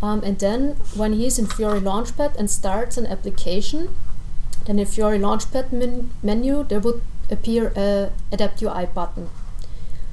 um, 0.03 0.23
and 0.25 0.39
then 0.39 0.77
when 0.95 1.15
he's 1.15 1.39
in 1.39 1.47
Fiori 1.47 1.81
Launchpad 1.81 2.37
and 2.37 2.51
starts 2.51 2.97
an 2.97 3.07
application, 3.07 3.95
then 4.67 4.79
in 4.79 4.87
Fiori 4.87 5.19
Launchpad 5.19 5.73
men- 5.73 6.11
menu 6.23 6.65
there 6.65 6.81
would 6.81 7.01
appear 7.31 7.73
a 7.77 8.11
Adapt 8.33 8.61
UI 8.63 8.87
button. 8.87 9.31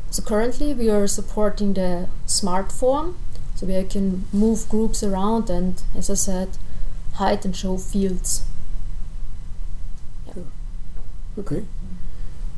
So 0.10 0.22
currently 0.22 0.74
we 0.74 0.90
are 0.90 1.08
supporting 1.08 1.74
the 1.74 2.08
smart 2.26 2.72
form, 2.72 3.18
so 3.62 3.68
we 3.68 3.84
can 3.84 4.26
move 4.34 4.68
groups 4.70 5.04
around 5.04 5.48
and, 5.48 5.84
as 5.96 6.10
I 6.10 6.16
said, 6.16 6.58
hide 7.14 7.46
and 7.46 7.56
show 7.56 7.78
fields. 7.78 8.44
Okay. 11.38 11.64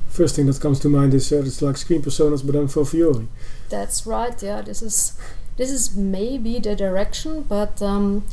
First 0.08 0.38
thing 0.38 0.46
that 0.46 0.62
comes 0.62 0.80
to 0.80 0.88
mind 0.88 1.14
is 1.14 1.30
uh, 1.34 1.44
it's 1.44 1.62
like 1.62 1.76
screen 1.76 2.02
personas, 2.02 2.46
but 2.46 2.54
then 2.54 2.70
for 2.70 2.86
Fiori. 2.86 3.28
That's 3.70 4.08
right. 4.08 4.42
Yeah, 4.42 4.62
this 4.62 4.82
is 4.82 5.20
this 5.58 5.70
is 5.70 5.94
maybe 5.94 6.60
the 6.60 6.74
direction, 6.74 7.42
but 7.42 7.82
um, 7.82 8.24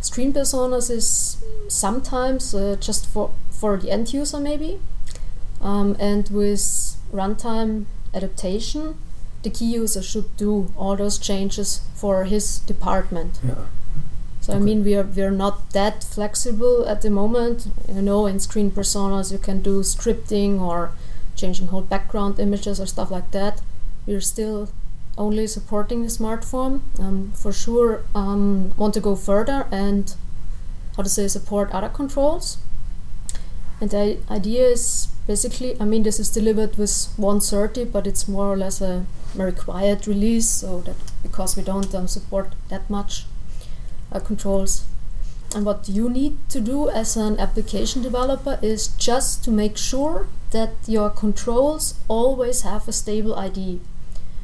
screen 0.00 0.32
personas 0.32 0.90
is 0.90 1.42
sometimes 1.66 2.54
uh, 2.54 2.76
just 2.78 3.06
for 3.06 3.32
for 3.50 3.76
the 3.76 3.90
end 3.90 4.12
user 4.12 4.38
maybe, 4.38 4.78
um, 5.60 5.96
and 5.98 6.28
with 6.28 6.96
runtime 7.12 7.86
adaptation, 8.14 8.94
the 9.44 9.50
key 9.50 9.66
user 9.66 10.02
should 10.02 10.36
do 10.36 10.72
all 10.76 10.96
those 10.96 11.18
changes 11.18 11.82
for 11.94 12.24
his 12.24 12.58
department. 12.60 13.38
Yeah. 13.46 13.66
So 14.40 14.52
I 14.54 14.58
mean, 14.58 14.84
we 14.84 14.94
are 14.94 15.04
we 15.04 15.22
are 15.22 15.30
not 15.30 15.70
that 15.70 16.04
flexible 16.04 16.86
at 16.86 17.00
the 17.00 17.10
moment. 17.10 17.68
You 17.88 18.02
know, 18.02 18.26
in 18.26 18.40
screen 18.40 18.70
personas, 18.70 19.32
you 19.32 19.38
can 19.38 19.62
do 19.62 19.80
scripting 19.80 20.60
or 20.60 20.92
changing 21.34 21.68
whole 21.68 21.80
background 21.80 22.38
images 22.38 22.80
or 22.80 22.86
stuff 22.86 23.10
like 23.10 23.30
that. 23.30 23.62
We're 24.06 24.20
still 24.20 24.68
only 25.16 25.46
supporting 25.46 26.02
the 26.02 26.10
smart 26.10 26.44
form. 26.44 26.82
Um, 26.98 27.32
for 27.34 27.52
sure, 27.52 28.02
um, 28.14 28.74
want 28.76 28.92
to 28.94 29.00
go 29.00 29.16
further 29.16 29.66
and 29.70 30.14
how 30.96 31.02
to 31.04 31.08
say 31.08 31.26
support 31.28 31.70
other 31.72 31.88
controls. 31.88 32.58
And 33.80 33.90
the 33.90 34.18
idea 34.30 34.66
is 34.66 35.08
basically, 35.26 35.80
I 35.80 35.84
mean, 35.84 36.02
this 36.02 36.20
is 36.20 36.30
delivered 36.30 36.76
with 36.76 37.08
130, 37.16 37.84
but 37.84 38.06
it's 38.06 38.28
more 38.28 38.52
or 38.52 38.56
less 38.56 38.80
a 38.80 39.06
quiet 39.52 40.06
release, 40.06 40.48
so 40.48 40.80
that 40.82 40.96
because 41.22 41.56
we 41.56 41.62
don't 41.62 41.94
um, 41.94 42.08
support 42.08 42.52
that 42.68 42.88
much 42.88 43.26
uh, 44.12 44.20
controls. 44.20 44.84
And 45.54 45.64
what 45.64 45.88
you 45.88 46.10
need 46.10 46.36
to 46.48 46.60
do 46.60 46.88
as 46.90 47.16
an 47.16 47.38
application 47.38 48.02
developer 48.02 48.58
is 48.60 48.88
just 48.88 49.44
to 49.44 49.50
make 49.50 49.76
sure 49.76 50.26
that 50.50 50.70
your 50.86 51.10
controls 51.10 51.94
always 52.08 52.62
have 52.62 52.88
a 52.88 52.92
stable 52.92 53.34
ID. 53.36 53.80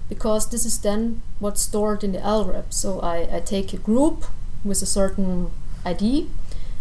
Because 0.09 0.50
this 0.50 0.64
is 0.64 0.79
then 0.79 1.22
what's 1.38 1.62
stored 1.62 2.05
in 2.05 2.12
the 2.12 2.18
LREP. 2.18 2.72
So 2.72 3.00
I, 3.00 3.37
I 3.37 3.40
take 3.40 3.72
a 3.72 3.76
group 3.76 4.24
with 4.64 4.83
a 4.83 4.87
certain 4.87 5.50
ID 5.85 6.29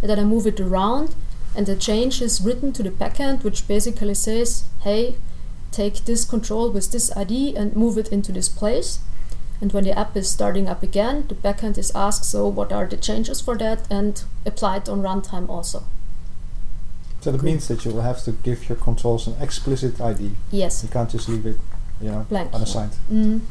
and 0.02 0.10
then 0.10 0.20
I 0.20 0.24
move 0.24 0.46
it 0.46 0.60
around 0.60 1.16
and 1.56 1.66
the 1.66 1.76
change 1.76 2.22
is 2.22 2.42
written 2.42 2.72
to 2.74 2.84
the 2.84 2.92
backend 2.92 3.44
which 3.44 3.68
basically 3.68 4.14
says, 4.14 4.64
hey, 4.82 5.16
take 5.72 6.06
this 6.06 6.26
control 6.26 6.72
with 6.72 6.92
this 6.92 7.16
ID 7.16 7.56
and 7.56 7.76
move 7.76 7.98
it 7.98 8.10
into 8.10 8.32
this 8.32 8.50
place. 8.50 9.00
And 9.62 9.72
when 9.74 9.84
the 9.84 9.98
app 9.98 10.16
is 10.16 10.30
starting 10.30 10.70
up 10.70 10.82
again, 10.84 11.26
the 11.28 11.36
backend 11.36 11.78
is 11.78 11.92
asked, 11.94 12.24
so 12.26 12.48
what 12.48 12.72
are 12.72 12.86
the 12.88 12.96
changes 12.98 13.42
for 13.42 13.58
that, 13.58 13.86
and 13.92 14.24
applied 14.46 14.88
on 14.88 15.02
runtime 15.02 15.50
also. 15.50 15.84
So 17.22 17.34
that 17.34 17.44
means 17.44 17.68
that 17.68 17.84
you 17.84 17.92
will 17.92 18.02
have 18.02 18.24
to 18.24 18.32
give 18.32 18.70
your 18.70 18.78
controls 18.78 19.28
an 19.28 19.36
explicit 19.42 20.00
ID. 20.00 20.32
Yes, 20.52 20.82
You 20.84 20.90
can't 20.90 21.10
just 21.10 21.28
leave 21.28 21.46
it, 21.46 21.58
you 22.02 22.10
know, 22.10 22.26
blank. 22.30 22.54
unassigned. 22.54 22.94
Mm. 23.12 23.42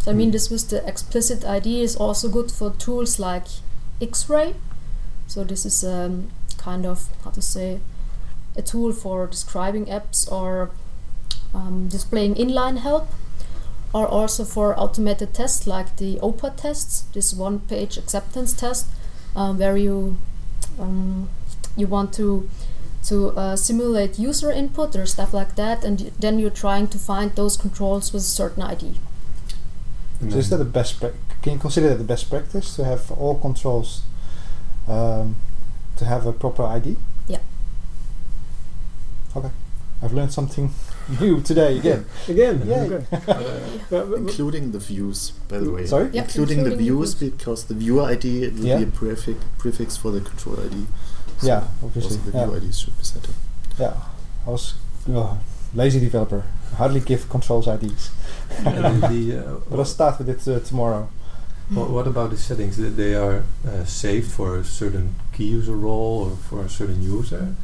So 0.00 0.10
I 0.10 0.14
mean, 0.14 0.30
Mm. 0.30 0.32
this 0.32 0.50
with 0.50 0.68
the 0.68 0.84
explicit 0.86 1.44
ID 1.44 1.80
is 1.82 1.94
also 1.94 2.28
good 2.28 2.50
for 2.50 2.70
tools 2.72 3.20
like 3.20 3.46
X-ray. 4.00 4.54
So 5.28 5.44
this 5.44 5.64
is 5.64 5.84
um, 5.84 6.28
kind 6.58 6.84
of 6.84 7.08
how 7.22 7.30
to 7.30 7.40
say 7.40 7.78
a 8.56 8.62
tool 8.62 8.92
for 8.92 9.28
describing 9.28 9.86
apps 9.86 10.30
or 10.30 10.70
um, 11.54 11.88
displaying 11.88 12.34
inline 12.34 12.78
help, 12.78 13.08
or 13.92 14.06
also 14.06 14.44
for 14.44 14.78
automated 14.78 15.34
tests 15.34 15.66
like 15.66 15.96
the 15.96 16.16
OPA 16.22 16.56
tests. 16.56 17.02
This 17.12 17.34
one-page 17.34 17.98
acceptance 17.98 18.52
test, 18.52 18.86
um, 19.36 19.58
where 19.58 19.76
you 19.76 20.16
um, 20.78 21.28
you 21.76 21.86
want 21.86 22.12
to 22.14 22.48
to 23.04 23.30
uh, 23.30 23.56
simulate 23.56 24.18
user 24.18 24.50
input 24.50 24.94
or 24.94 25.06
stuff 25.06 25.34
like 25.34 25.56
that, 25.56 25.84
and 25.84 26.12
then 26.18 26.38
you're 26.38 26.50
trying 26.50 26.86
to 26.88 26.98
find 26.98 27.34
those 27.34 27.56
controls 27.56 28.12
with 28.12 28.22
a 28.22 28.26
certain 28.26 28.62
ID. 28.62 28.94
So 30.30 30.38
is 30.38 30.50
that 30.50 30.58
the 30.58 30.64
best? 30.64 31.00
Pra- 31.00 31.12
can 31.42 31.54
you 31.54 31.58
consider 31.58 31.88
that 31.88 31.96
the 31.96 32.04
best 32.04 32.30
practice 32.30 32.76
to 32.76 32.84
have 32.84 33.10
all 33.10 33.34
controls 33.38 34.02
um, 34.86 35.34
to 35.96 36.04
have 36.04 36.26
a 36.26 36.32
proper 36.32 36.62
ID? 36.62 36.96
Yeah. 37.26 37.40
Okay, 39.34 39.50
I've 40.00 40.12
learned 40.12 40.32
something 40.32 40.70
new 41.20 41.40
today 41.40 41.78
again. 41.78 42.04
Again. 42.28 42.62
Yay. 42.66 42.74
Okay. 42.74 43.06
uh, 43.12 43.18
Yeah, 43.28 43.60
but- 43.90 44.10
but- 44.10 44.18
including 44.18 44.72
the 44.72 44.78
views, 44.78 45.32
by 45.48 45.58
the 45.58 45.70
way. 45.70 45.86
Sorry? 45.86 46.10
Yeah, 46.12 46.22
including, 46.22 46.58
the 46.58 46.70
including 46.72 46.78
the 46.78 46.84
views 46.84 47.14
views. 47.14 47.32
because 47.32 47.64
the 47.64 47.74
viewer 47.74 48.04
ID 48.04 48.48
will 48.50 48.64
Yeah. 48.66 48.78
be 48.78 48.84
a 48.84 48.86
prefix 48.86 49.38
prefix 49.58 49.96
for 49.96 50.10
the 50.12 50.20
control 50.20 50.58
ID. 50.60 50.86
So 51.38 51.46
Yeah, 51.46 51.64
obviously. 51.82 52.16
Also 52.18 52.30
the 52.30 52.38
Yeah. 52.38 52.44
viewer 52.46 52.56
ID 52.58 52.72
should 52.72 52.96
be 52.98 53.04
set 53.04 53.24
up. 53.24 53.34
Yeah, 53.78 53.94
I 54.46 54.50
was 54.50 54.74
uh, 55.12 55.36
lazy 55.74 56.00
developer. 56.00 56.44
Hardly 56.76 57.00
give 57.00 57.28
controls 57.28 57.66
IDs. 57.68 58.10
and 58.64 59.02
the, 59.10 59.38
uh, 59.38 59.56
But 59.68 59.78
I'll 59.78 59.84
start 59.84 60.18
with 60.18 60.28
it 60.28 60.46
uh, 60.48 60.60
tomorrow. 60.60 61.08
What, 61.70 61.90
what 61.90 62.06
about 62.06 62.30
the 62.30 62.36
settings? 62.36 62.76
That 62.76 62.96
they 62.96 63.14
are 63.14 63.44
uh, 63.66 63.84
saved 63.84 64.30
for 64.30 64.56
a 64.58 64.64
certain 64.64 65.14
key 65.32 65.44
user 65.46 65.74
role 65.76 66.30
or 66.30 66.36
for 66.48 66.64
a 66.64 66.68
certain 66.68 67.02
user? 67.02 67.54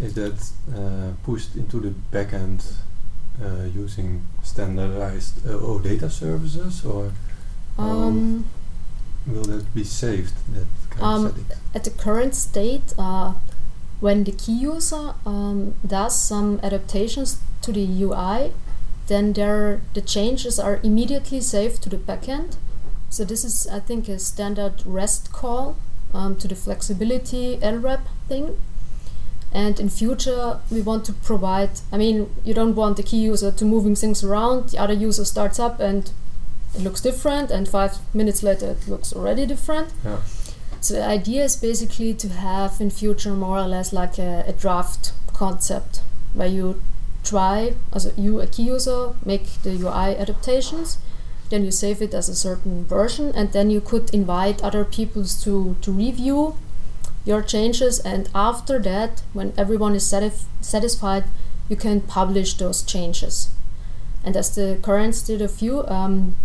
Is 0.00 0.14
that 0.14 0.50
uh, 0.74 1.12
pushed 1.22 1.54
into 1.56 1.78
the 1.80 1.94
backend 2.12 2.64
uh, 3.42 3.64
using 3.74 4.26
standardized 4.42 5.46
uh, 5.46 5.50
OData 5.58 6.10
services, 6.10 6.84
or 6.84 7.12
Um, 7.78 8.44
will 9.26 9.44
that 9.44 9.74
be 9.74 9.84
saved? 9.84 10.34
That 10.54 10.66
kind 10.90 11.02
Um, 11.02 11.26
of 11.26 11.52
at 11.74 11.84
the 11.84 11.90
current 11.90 12.34
state, 12.34 12.94
uh, 12.98 13.34
when 14.00 14.24
the 14.24 14.32
key 14.32 14.52
user 14.52 15.14
um, 15.26 15.74
does 15.86 16.14
some 16.18 16.60
adaptations 16.62 17.38
to 17.62 17.72
the 17.72 17.84
UI, 18.02 18.52
then 19.06 19.32
there 19.32 19.80
the 19.94 20.00
changes 20.00 20.58
are 20.58 20.78
immediately 20.82 21.40
saved 21.40 21.82
to 21.82 21.88
the 21.90 21.96
backend. 21.98 22.56
So 23.10 23.24
this 23.24 23.44
is, 23.44 23.66
I 23.68 23.80
think, 23.80 24.08
a 24.08 24.18
standard 24.18 24.82
REST 24.84 25.30
call 25.32 25.76
um, 26.12 26.36
to 26.36 26.48
the 26.48 26.54
flexibility 26.56 27.58
LREP 27.62 28.00
thing. 28.28 28.56
And 29.54 29.78
in 29.78 29.88
future, 29.88 30.58
we 30.68 30.82
want 30.82 31.04
to 31.04 31.12
provide. 31.12 31.70
I 31.92 31.96
mean, 31.96 32.34
you 32.44 32.54
don't 32.54 32.74
want 32.74 32.96
the 32.96 33.04
key 33.04 33.18
user 33.18 33.52
to 33.52 33.64
moving 33.64 33.94
things 33.94 34.24
around. 34.24 34.70
The 34.70 34.78
other 34.78 34.94
user 34.94 35.24
starts 35.24 35.60
up 35.60 35.78
and 35.78 36.10
it 36.74 36.82
looks 36.82 37.00
different, 37.00 37.52
and 37.52 37.68
five 37.68 37.98
minutes 38.12 38.42
later 38.42 38.70
it 38.70 38.88
looks 38.88 39.12
already 39.12 39.46
different. 39.46 39.92
Yeah. 40.04 40.18
So 40.80 40.94
the 40.94 41.06
idea 41.06 41.44
is 41.44 41.56
basically 41.56 42.14
to 42.14 42.28
have 42.28 42.80
in 42.80 42.90
future 42.90 43.32
more 43.34 43.58
or 43.58 43.68
less 43.68 43.92
like 43.92 44.18
a, 44.18 44.44
a 44.46 44.52
draft 44.52 45.12
concept 45.32 46.00
where 46.34 46.48
you 46.48 46.82
try 47.22 47.74
as 47.92 48.12
you 48.18 48.40
a 48.40 48.46
key 48.46 48.64
user 48.64 49.14
make 49.24 49.62
the 49.62 49.70
UI 49.70 50.16
adaptations, 50.16 50.98
then 51.48 51.64
you 51.64 51.70
save 51.70 52.02
it 52.02 52.12
as 52.12 52.28
a 52.28 52.34
certain 52.34 52.84
version, 52.84 53.32
and 53.34 53.52
then 53.52 53.70
you 53.70 53.80
could 53.80 54.12
invite 54.12 54.62
other 54.62 54.84
peoples 54.84 55.42
to 55.44 55.76
to 55.80 55.92
review 55.92 56.56
your 57.24 57.42
changes, 57.42 57.98
and 58.00 58.28
after 58.34 58.78
that, 58.80 59.22
when 59.32 59.52
everyone 59.56 59.94
is 59.94 60.04
satisf- 60.04 60.44
satisfied, 60.60 61.24
you 61.68 61.76
can 61.76 62.00
publish 62.00 62.54
those 62.54 62.82
changes. 62.82 63.48
And 64.22 64.36
as 64.36 64.54
the 64.54 64.78
current 64.82 65.14
state 65.14 65.40
of 65.40 65.54
view, 65.54 65.86
um, 65.86 66.36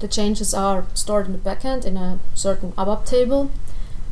the 0.00 0.08
changes 0.08 0.54
are 0.54 0.86
stored 0.94 1.26
in 1.26 1.32
the 1.32 1.38
backend 1.38 1.84
in 1.84 1.96
a 1.96 2.18
certain 2.34 2.72
ABAP 2.72 3.04
table, 3.06 3.50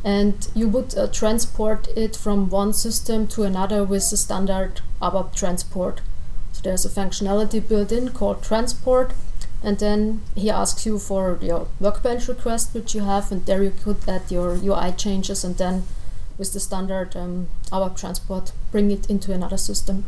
and 0.03 0.47
you 0.53 0.67
would 0.67 0.97
uh, 0.97 1.07
transport 1.07 1.87
it 1.95 2.15
from 2.15 2.49
one 2.49 2.73
system 2.73 3.27
to 3.27 3.43
another 3.43 3.83
with 3.83 4.09
the 4.09 4.17
standard 4.17 4.81
ABAP 5.01 5.35
transport. 5.35 6.01
So 6.53 6.61
there's 6.61 6.85
a 6.85 6.89
functionality 6.89 7.67
built 7.67 7.91
in 7.91 8.09
called 8.09 8.43
transport, 8.43 9.13
and 9.63 9.79
then 9.79 10.21
he 10.35 10.49
asks 10.49 10.85
you 10.85 10.99
for 10.99 11.37
your 11.41 11.67
workbench 11.79 12.27
request 12.27 12.73
which 12.73 12.93
you 12.95 13.01
have, 13.03 13.31
and 13.31 13.45
there 13.45 13.63
you 13.63 13.71
could 13.83 13.97
add 14.07 14.29
your 14.31 14.55
UI 14.55 14.91
changes, 14.91 15.43
and 15.43 15.57
then 15.57 15.83
with 16.37 16.53
the 16.53 16.59
standard 16.59 17.15
um, 17.15 17.47
ABAP 17.71 17.97
transport, 17.99 18.51
bring 18.71 18.91
it 18.91 19.09
into 19.09 19.33
another 19.33 19.57
system. 19.57 20.05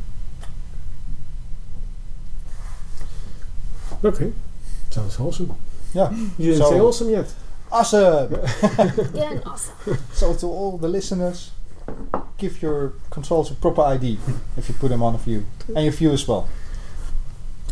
Okay. 4.03 4.31
Sounds 4.89 5.19
awesome. 5.19 5.53
Yeah. 5.93 6.12
You 6.38 6.51
didn't 6.53 6.57
So- 6.57 6.69
say 6.71 6.79
awesome 6.79 7.09
yet. 7.09 7.33
Awesome! 7.71 8.31
Yeah, 9.13 9.39
awesome. 9.45 9.75
so 10.12 10.33
to 10.33 10.47
all 10.47 10.79
the 10.79 10.88
listeners, 10.88 11.51
give 12.39 12.63
your 12.63 12.93
controls 13.12 13.51
a 13.51 13.53
proper 13.53 13.81
ID 13.83 14.17
if 14.57 14.67
you 14.69 14.73
put 14.73 14.89
them 14.89 15.03
on 15.03 15.13
a 15.13 15.19
view. 15.19 15.45
And 15.75 15.83
your 15.85 15.93
view 15.93 16.09
as 16.12 16.27
well. 16.27 16.49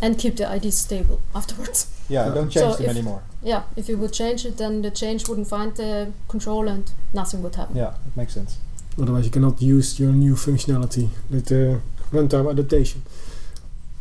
And 0.02 0.18
keep 0.18 0.36
the 0.36 0.48
ID 0.48 0.70
stable 0.70 1.20
afterwards. 1.34 1.86
Yeah, 2.08 2.26
Yeah. 2.28 2.34
don't 2.34 2.52
So 2.52 2.60
change 2.60 2.76
them 2.76 2.84
if- 2.86 2.90
anymore. 2.96 3.22
Yeah, 3.42 3.62
if 3.76 3.88
you 3.88 3.96
would 3.98 4.12
change 4.12 4.44
it, 4.44 4.56
then 4.58 4.82
the 4.82 4.90
change 4.90 5.28
wouldn't 5.28 5.46
find 5.48 5.74
the 5.76 6.12
control 6.28 6.68
and 6.68 6.90
nothing 7.14 7.40
would 7.42 7.54
happen. 7.54 7.76
Yeah, 7.76 7.94
it 8.06 8.16
makes 8.16 8.34
sense. 8.34 8.58
Otherwise, 9.00 9.24
you 9.26 9.30
cannot 9.30 9.62
use 9.62 10.00
your 10.00 10.10
new 10.12 10.34
functionality 10.34 11.08
with 11.30 11.46
the 11.46 11.80
runtime 12.12 12.50
adaptation. 12.50 13.02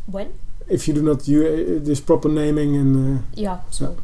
When? 0.07 0.33
If 0.67 0.87
you 0.87 0.93
do 0.95 1.01
not 1.03 1.27
use 1.27 1.83
this 1.85 1.99
proper 2.01 2.29
naming 2.29 2.75
and 2.75 3.19
uh, 3.19 3.21
Yeah, 3.35 3.59
so. 3.69 3.95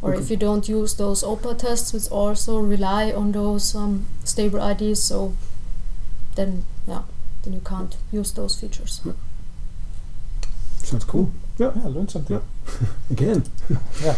Or 0.00 0.12
Okay. 0.12 0.22
if 0.22 0.30
you 0.30 0.36
don't 0.38 0.66
use 0.68 0.94
those 0.94 1.22
OPA 1.22 1.58
tests, 1.58 1.92
which 1.92 2.08
also 2.10 2.58
rely 2.58 3.12
on 3.12 3.32
those 3.32 3.74
um, 3.74 4.06
stable 4.24 4.60
IDs, 4.62 5.02
so 5.02 5.34
then, 6.36 6.64
yeah, 6.88 7.02
then 7.42 7.52
you 7.52 7.60
can't 7.60 7.96
use 8.12 8.32
those 8.32 8.54
features. 8.58 9.00
Sounds 10.84 11.04
cool. 11.04 11.30
Yeah, 11.58 11.70
learn 11.84 12.08
something. 12.08 12.40
Again. 13.10 13.44
Yeah. 14.02 14.16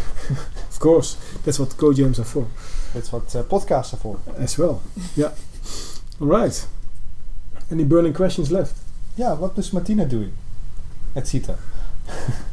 of 0.71 0.79
course, 0.79 1.17
that's 1.45 1.59
what 1.59 1.77
code 1.77 1.97
jams 1.97 2.19
are 2.19 2.25
for 2.25 2.47
That's 2.95 3.13
what 3.13 3.35
uh, 3.37 3.43
podcasts 3.43 3.93
are 3.93 3.99
for. 3.99 4.19
as 4.39 4.57
well. 4.59 4.83
Yeah. 5.15 5.33
All 6.21 6.27
right. 6.29 6.67
Any 7.71 7.85
burning 7.85 8.15
questions 8.15 8.51
left? 8.51 8.75
Yeah, 9.17 9.35
what 9.35 9.59
is 9.59 9.73
Martina 9.73 10.07
doing 10.07 10.33
at 11.15 11.25
CETA? 11.25 11.57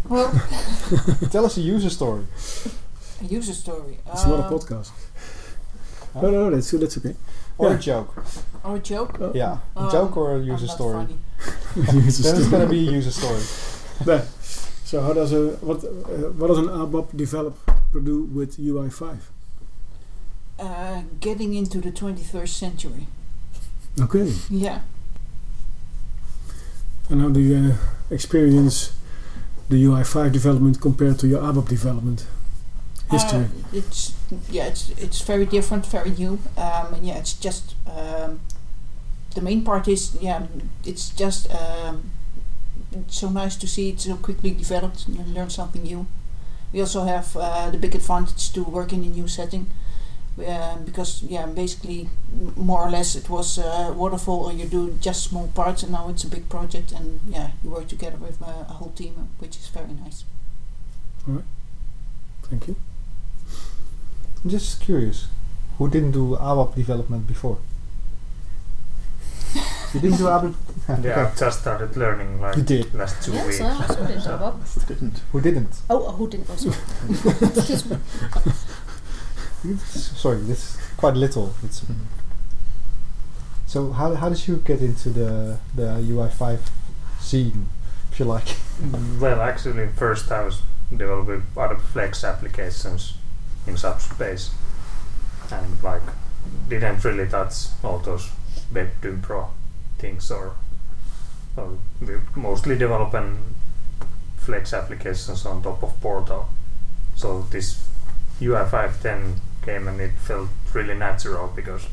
Well, 0.10 0.32
Tell 1.32 1.45
us 1.45 1.58
a 1.58 1.62
user 1.62 1.89
story. 1.89 2.26
a 3.21 3.26
user 3.26 3.54
story. 3.54 3.99
It's 4.12 4.26
not 4.26 4.39
a 4.39 4.43
Um, 4.47 4.54
podcast. 4.54 4.89
Huh? 6.13 6.21
No, 6.21 6.32
no, 6.32 6.49
that's 6.49 6.71
that's 6.71 6.97
okay. 6.97 7.15
Or 7.58 7.69
Yeah. 7.69 7.76
a 7.76 7.80
joke. 7.80 8.23
Or 8.63 8.76
a 8.76 8.80
joke. 8.80 9.21
Uh, 9.21 9.32
Yeah. 9.34 9.58
A 9.76 9.80
Um, 9.82 9.91
joke 9.91 10.17
or 10.17 10.32
a 10.34 10.36
I'm 10.39 10.43
user 10.43 10.65
not 10.67 10.76
story. 10.76 10.95
funny. 10.95 11.17
User 11.76 12.23
Then 12.23 12.36
it's 12.36 12.45
story. 12.47 12.49
gonna 12.52 12.67
be 12.69 12.88
a 12.88 12.91
user 12.91 13.12
story. 13.12 13.41
So 14.86 15.02
how 15.02 15.13
does 15.13 15.34
a 15.34 15.56
what 15.66 15.84
uh, 15.84 15.88
what 16.38 16.48
does 16.48 16.60
an 16.60 16.68
ABAP 16.68 17.18
develop 17.18 17.58
do 17.92 18.24
with 18.26 18.58
UI5? 18.58 19.18
Uh, 20.60 21.02
getting 21.20 21.56
into 21.56 21.82
the 21.82 21.92
21st 21.92 22.50
century. 22.50 23.08
Okay. 24.00 24.32
Yeah. 24.50 24.82
And 27.10 27.22
how 27.22 27.30
do 27.30 27.39
you 27.39 27.72
uh, 27.72 27.76
experience 28.12 28.94
the 29.70 29.84
UI5 29.84 30.32
development 30.32 30.80
compared 30.80 31.18
to 31.20 31.28
your 31.28 31.42
ABAP 31.42 31.68
development 31.70 32.28
history? 33.10 33.46
Uh, 33.46 33.74
it's 33.74 34.13
yeah, 34.50 34.68
it's 34.68 34.89
it's 34.92 35.22
very 35.22 35.46
different, 35.46 35.86
very 35.88 36.12
new. 36.12 36.39
Um, 36.56 36.94
and 36.94 37.06
yeah, 37.06 37.18
it's 37.18 37.34
just 37.34 37.76
um, 37.88 38.42
the 39.34 39.42
main 39.42 39.63
part 39.63 39.88
is 39.88 40.16
yeah, 40.22 40.46
it's 40.86 41.10
just 41.10 41.52
um, 41.52 42.12
so 43.13 43.30
nice 43.30 43.56
to 43.56 43.67
see 43.67 43.89
it 43.89 44.02
so 44.02 44.15
quickly 44.15 44.52
developed 44.52 45.08
and 45.08 45.34
learn 45.34 45.49
something 45.49 45.84
new. 45.84 46.08
We 46.73 46.80
also 46.80 47.04
have 47.04 47.38
uh, 47.38 47.69
the 47.69 47.78
big 47.78 47.93
advantage 47.95 48.52
to 48.54 48.63
work 48.63 48.91
in 48.91 49.04
a 49.04 49.08
new 49.08 49.28
setting. 49.28 49.67
Uh, 50.36 50.78
because 50.78 51.21
yeah, 51.21 51.45
basically 51.45 52.10
more 52.56 52.82
or 52.82 52.89
less 52.89 53.15
it 53.15 53.30
was 53.30 53.60
uh, 53.60 53.93
waterfall, 53.95 54.45
or 54.45 54.52
you 54.52 54.65
do 54.65 54.97
just 54.99 55.26
small 55.30 55.47
parts, 55.49 55.84
and 55.84 55.91
now 55.91 56.10
it's 56.10 56.23
a 56.23 56.28
big 56.28 56.49
project, 56.49 56.91
and 56.91 57.19
yeah, 57.28 57.52
you 57.63 57.69
work 57.69 57.88
together 57.88 58.17
with 58.17 58.41
uh, 58.41 58.65
a 58.67 58.73
whole 58.73 58.89
team, 58.95 59.30
which 59.38 59.56
is 59.58 59.67
very 59.67 59.93
nice. 60.04 60.23
All 61.28 61.36
right, 61.36 61.43
Thank 62.49 62.67
you. 62.67 62.76
I'm 64.43 64.49
just 64.49 64.82
curious. 64.82 65.28
Who 65.78 65.88
didn't 65.88 66.13
do 66.13 66.36
ABAP 66.36 66.73
development 66.73 67.28
before? 67.28 67.60
You 69.93 69.99
didn't 69.99 70.17
do 70.17 70.23
ABAP? 70.25 70.56
Yeah, 70.89 70.95
Okay. 70.95 71.13
I've 71.13 71.38
just 71.38 71.62
started 71.62 71.95
learning 71.95 72.41
like 72.41 72.58
You 72.58 72.63
did. 72.63 72.93
last 72.95 73.21
two 73.23 73.32
Yes, 73.34 73.45
weeks. 73.47 73.62
I 73.62 73.69
also 73.69 74.06
did 74.08 74.17
ABAP. 74.17 74.88
Didn't. 74.88 75.21
Who 75.32 75.41
didn't? 75.41 75.82
Oh, 75.89 76.12
who 76.12 76.27
didn't 76.27 76.49
also? 76.49 76.69
Excuse 77.10 77.86
me. 77.89 77.97
Sorry, 79.77 80.38
this 80.41 80.75
is 80.75 80.77
quite 80.97 81.15
little. 81.15 81.53
It's 81.63 81.82
Mhm. 81.82 81.95
so 83.65 83.91
how 83.93 84.13
how 84.15 84.29
did 84.29 84.47
you 84.47 84.58
get 84.58 84.82
into 84.82 85.10
the 85.10 85.58
the 85.75 85.99
UI5 86.12 86.60
scene, 87.21 87.67
if 88.12 88.19
you 88.19 88.25
like? 88.25 88.58
Well, 89.19 89.41
actually, 89.41 89.88
first 89.95 90.32
I 90.32 90.43
was 90.43 90.62
developing 90.89 91.43
other 91.56 91.77
Flex 91.77 92.23
applications 92.23 93.13
in 93.67 93.77
Subspace, 93.77 94.49
and 95.51 95.82
like 95.84 96.01
didn't 96.67 97.03
really 97.06 97.27
touch 97.29 97.53
all 97.84 97.99
those 97.99 98.29
Web 98.73 98.89
Dynpro 99.01 99.47
things, 100.04 100.30
or 100.30 100.56
or 101.56 101.63
um, 101.63 101.80
we 102.02 102.16
mostly 102.36 102.78
develop 102.78 103.13
and 103.13 103.38
Flex 104.38 104.74
applications 104.74 105.46
on 105.46 105.62
top 105.63 105.82
of 105.84 106.00
Portal. 106.02 106.50
So 107.16 107.44
this 107.52 107.88
UI5 108.42 109.02
then 109.02 109.36
came 109.62 109.88
and 109.88 110.02
it 110.02 110.13
felt 110.18 110.50
really 110.74 110.96
natural 110.96 111.48
because, 111.56 111.86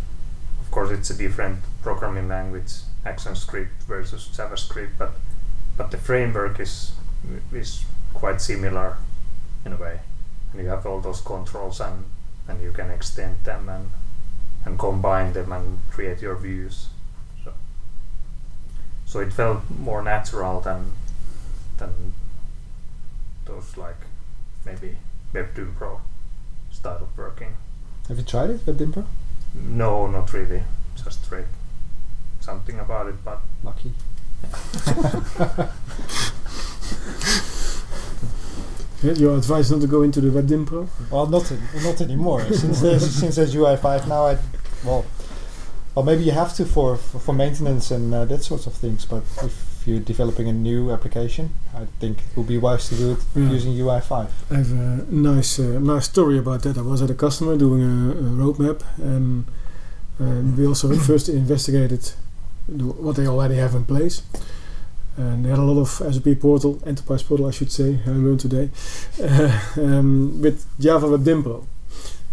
of 0.61 0.71
course, 0.71 0.91
it's 0.91 1.11
a 1.11 1.17
different 1.17 1.59
programming 1.83 2.29
language, 2.29 2.73
ActionScript 3.05 3.85
versus 3.87 4.29
JavaScript, 4.37 4.99
but 4.99 5.13
but 5.77 5.91
the 5.91 5.99
framework 5.99 6.61
is 6.61 6.93
is 7.53 7.85
quite 8.13 8.41
similar 8.41 8.97
in 9.65 9.73
a 9.73 9.77
way 9.77 10.01
and 10.53 10.63
you 10.63 10.69
have 10.69 10.85
all 10.87 11.01
those 11.01 11.21
controls 11.21 11.81
and 11.81 12.05
and 12.49 12.63
you 12.63 12.73
can 12.73 12.91
extend 12.91 13.37
them 13.45 13.69
and 13.69 13.91
and 14.65 14.79
combine 14.79 15.33
them 15.33 15.53
and 15.53 15.79
create 15.91 16.21
your 16.21 16.37
views 16.37 16.89
so 19.11 19.19
it 19.19 19.33
felt 19.33 19.61
more 19.69 20.03
natural 20.03 20.61
than 20.61 20.93
than 21.79 22.13
those 23.45 23.77
like 23.77 23.97
maybe 24.65 24.97
Web 25.35 25.53
Dynpro 25.55 26.01
style 26.71 27.03
of 27.03 27.19
working 27.19 27.57
Have 28.07 28.19
you 28.19 28.25
tried 28.25 28.51
it 28.51 28.61
with 28.67 28.79
Dynpro? 28.79 29.05
no 29.55 30.07
not 30.07 30.33
really 30.33 30.63
just 30.97 31.29
read 31.33 31.47
something 32.41 32.79
about 32.79 33.09
it 33.09 33.17
but 33.25 33.41
Lucky. 33.65 33.93
Yeah, 39.03 39.13
your 39.15 39.35
advice 39.39 39.71
not 39.71 39.81
to 39.81 39.87
go 39.87 40.03
into 40.03 40.21
the 40.21 40.31
Web 40.31 40.47
Dynpro? 40.47 40.87
Well, 41.11 41.27
not 41.27 41.51
not 41.83 42.01
anymore. 42.03 42.43
since 42.53 42.83
there's 42.83 43.11
since 43.15 43.37
there's 43.37 43.55
UI5 43.55 44.07
now, 44.07 44.27
I 44.27 44.39
well, 44.85 45.07
well 45.95 46.05
maybe 46.05 46.23
you 46.25 46.33
have 46.33 46.55
to 46.55 46.65
for 46.65 46.97
for, 46.97 47.19
for 47.19 47.33
maintenance 47.33 47.91
and 47.91 48.15
uh, 48.15 48.25
that 48.27 48.43
sorts 48.43 48.67
of 48.67 48.75
things. 48.75 49.05
But 49.05 49.23
if 49.43 49.87
you're 49.87 50.01
developing 50.01 50.49
a 50.49 50.53
new 50.53 50.91
application, 50.93 51.51
I 51.75 51.87
think 52.01 52.19
it 52.19 52.37
would 52.37 52.47
be 52.47 52.59
wise 52.59 52.89
to 52.91 52.95
do 52.97 53.13
it 53.13 53.19
Yeah. 53.35 53.51
using 53.51 53.73
UI5. 53.73 54.13
I 54.51 54.55
have 54.57 54.73
a 54.73 55.07
nice, 55.11 55.59
uh, 55.59 55.79
nice 55.81 56.05
story 56.05 56.39
about 56.39 56.63
that. 56.63 56.77
I 56.77 56.83
was 56.83 57.01
at 57.03 57.11
a 57.11 57.15
customer 57.15 57.57
doing 57.57 57.83
a, 57.83 58.11
a 58.11 58.31
roadmap, 58.43 58.83
and 58.99 59.45
um, 60.21 60.57
we 60.57 60.67
also 60.67 60.95
first 61.11 61.29
investigated 61.29 62.13
what 62.69 63.17
they 63.17 63.27
already 63.27 63.57
have 63.57 63.75
in 63.75 63.85
place. 63.85 64.23
And 65.17 65.45
they 65.45 65.51
had 65.51 65.59
a 65.59 65.63
lot 65.63 65.81
of 65.81 65.89
SAP 66.15 66.39
Portal, 66.41 66.79
Enterprise 66.87 67.23
Portal, 67.23 67.47
I 67.47 67.51
should 67.51 67.73
say. 67.73 67.99
I 68.07 68.11
learned 68.11 68.41
today 68.41 68.71
uh, 69.23 69.61
um, 69.77 70.41
with 70.43 70.65
Java 70.79 71.09
Web 71.09 71.25
Dynpro, 71.25 71.65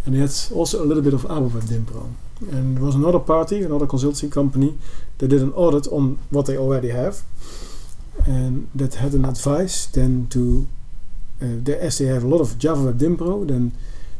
and 0.08 0.16
they 0.16 0.20
had 0.20 0.32
also 0.54 0.82
a 0.82 0.86
little 0.86 1.04
bit 1.04 1.14
of 1.14 1.24
ABAP 1.24 1.54
Web 1.54 1.64
Dynpro. 1.64 2.14
And 2.52 2.78
there 2.78 2.84
was 2.86 2.96
another 2.96 3.20
party, 3.20 3.62
another 3.64 3.86
consulting 3.88 4.30
company, 4.30 4.78
that 5.18 5.28
did 5.28 5.42
an 5.42 5.52
audit 5.54 5.86
on 5.92 6.18
what 6.30 6.46
they 6.46 6.56
already 6.58 6.90
have, 6.90 7.24
and 8.26 8.70
that 8.74 8.96
had 8.96 9.14
an 9.14 9.26
advice 9.26 9.86
then 9.88 10.28
to 10.30 10.68
uh, 11.42 11.46
the, 11.64 11.78
as 11.84 11.98
they 11.98 12.06
have 12.06 12.24
a 12.24 12.28
lot 12.28 12.40
of 12.42 12.58
Java 12.58 12.86
Web 12.86 12.98
Dynpro, 13.00 13.48
then 13.48 13.74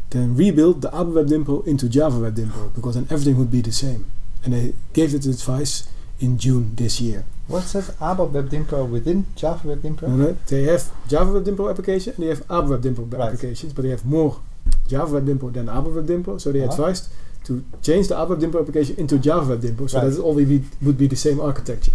then 0.10 0.36
rebuild 0.36 0.82
the 0.82 0.90
ABAP 0.90 1.14
Web 1.16 1.28
Dynpro 1.28 1.68
into 1.68 1.90
Java 1.90 2.20
Web 2.20 2.36
Dynpro 2.36 2.74
because 2.76 2.96
then 2.96 3.08
everything 3.10 3.38
would 3.38 3.52
be 3.52 3.62
the 3.62 3.72
same. 3.74 4.06
And 4.44 4.54
they 4.54 4.74
gave 4.94 5.14
it 5.14 5.26
advice 5.26 5.90
in 6.20 6.38
June 6.38 6.76
this 6.76 7.02
year. 7.02 7.26
What's 7.48 7.74
that 7.74 7.86
ABAP 8.00 8.32
Web 8.32 8.50
Dynpro 8.50 8.90
within 8.90 9.26
Java 9.36 9.68
Web 9.70 9.82
Dynpro? 9.82 10.04
And, 10.04 10.24
uh, 10.24 10.34
they 10.48 10.64
have 10.64 10.84
Java 11.08 11.32
Web 11.34 11.46
Dynpro 11.46 11.70
application 11.70 12.14
and 12.16 12.24
they 12.24 12.30
have 12.30 12.46
ABAP 12.48 12.70
Web 12.70 12.82
Dynpro 12.84 13.14
Right. 13.14 13.22
applications, 13.34 13.74
but 13.74 13.82
they 13.84 13.90
have 13.90 14.06
more 14.06 14.40
Java 14.88 15.14
Web 15.16 15.26
Dynpro 15.28 15.54
than 15.54 15.68
ABAP 15.68 15.96
Web 15.96 16.08
Dynpro. 16.08 16.40
So 16.42 16.52
they 16.52 16.62
Uh-huh. 16.62 16.72
advised 16.72 17.10
to 17.46 17.64
change 17.82 18.08
the 18.08 18.16
ABAP 18.16 18.30
Web 18.30 18.40
Dynpro 18.42 18.60
application 18.62 18.96
into 18.98 19.18
Java 19.18 19.50
Web 19.52 19.62
Dynpro, 19.62 19.90
so 19.90 19.98
Right. 20.00 20.10
that 20.10 20.18
it 20.18 20.22
all 20.22 20.36
be, 20.36 20.64
would 20.82 20.98
be 20.98 21.08
the 21.08 21.16
same 21.16 21.40
architecture. 21.40 21.94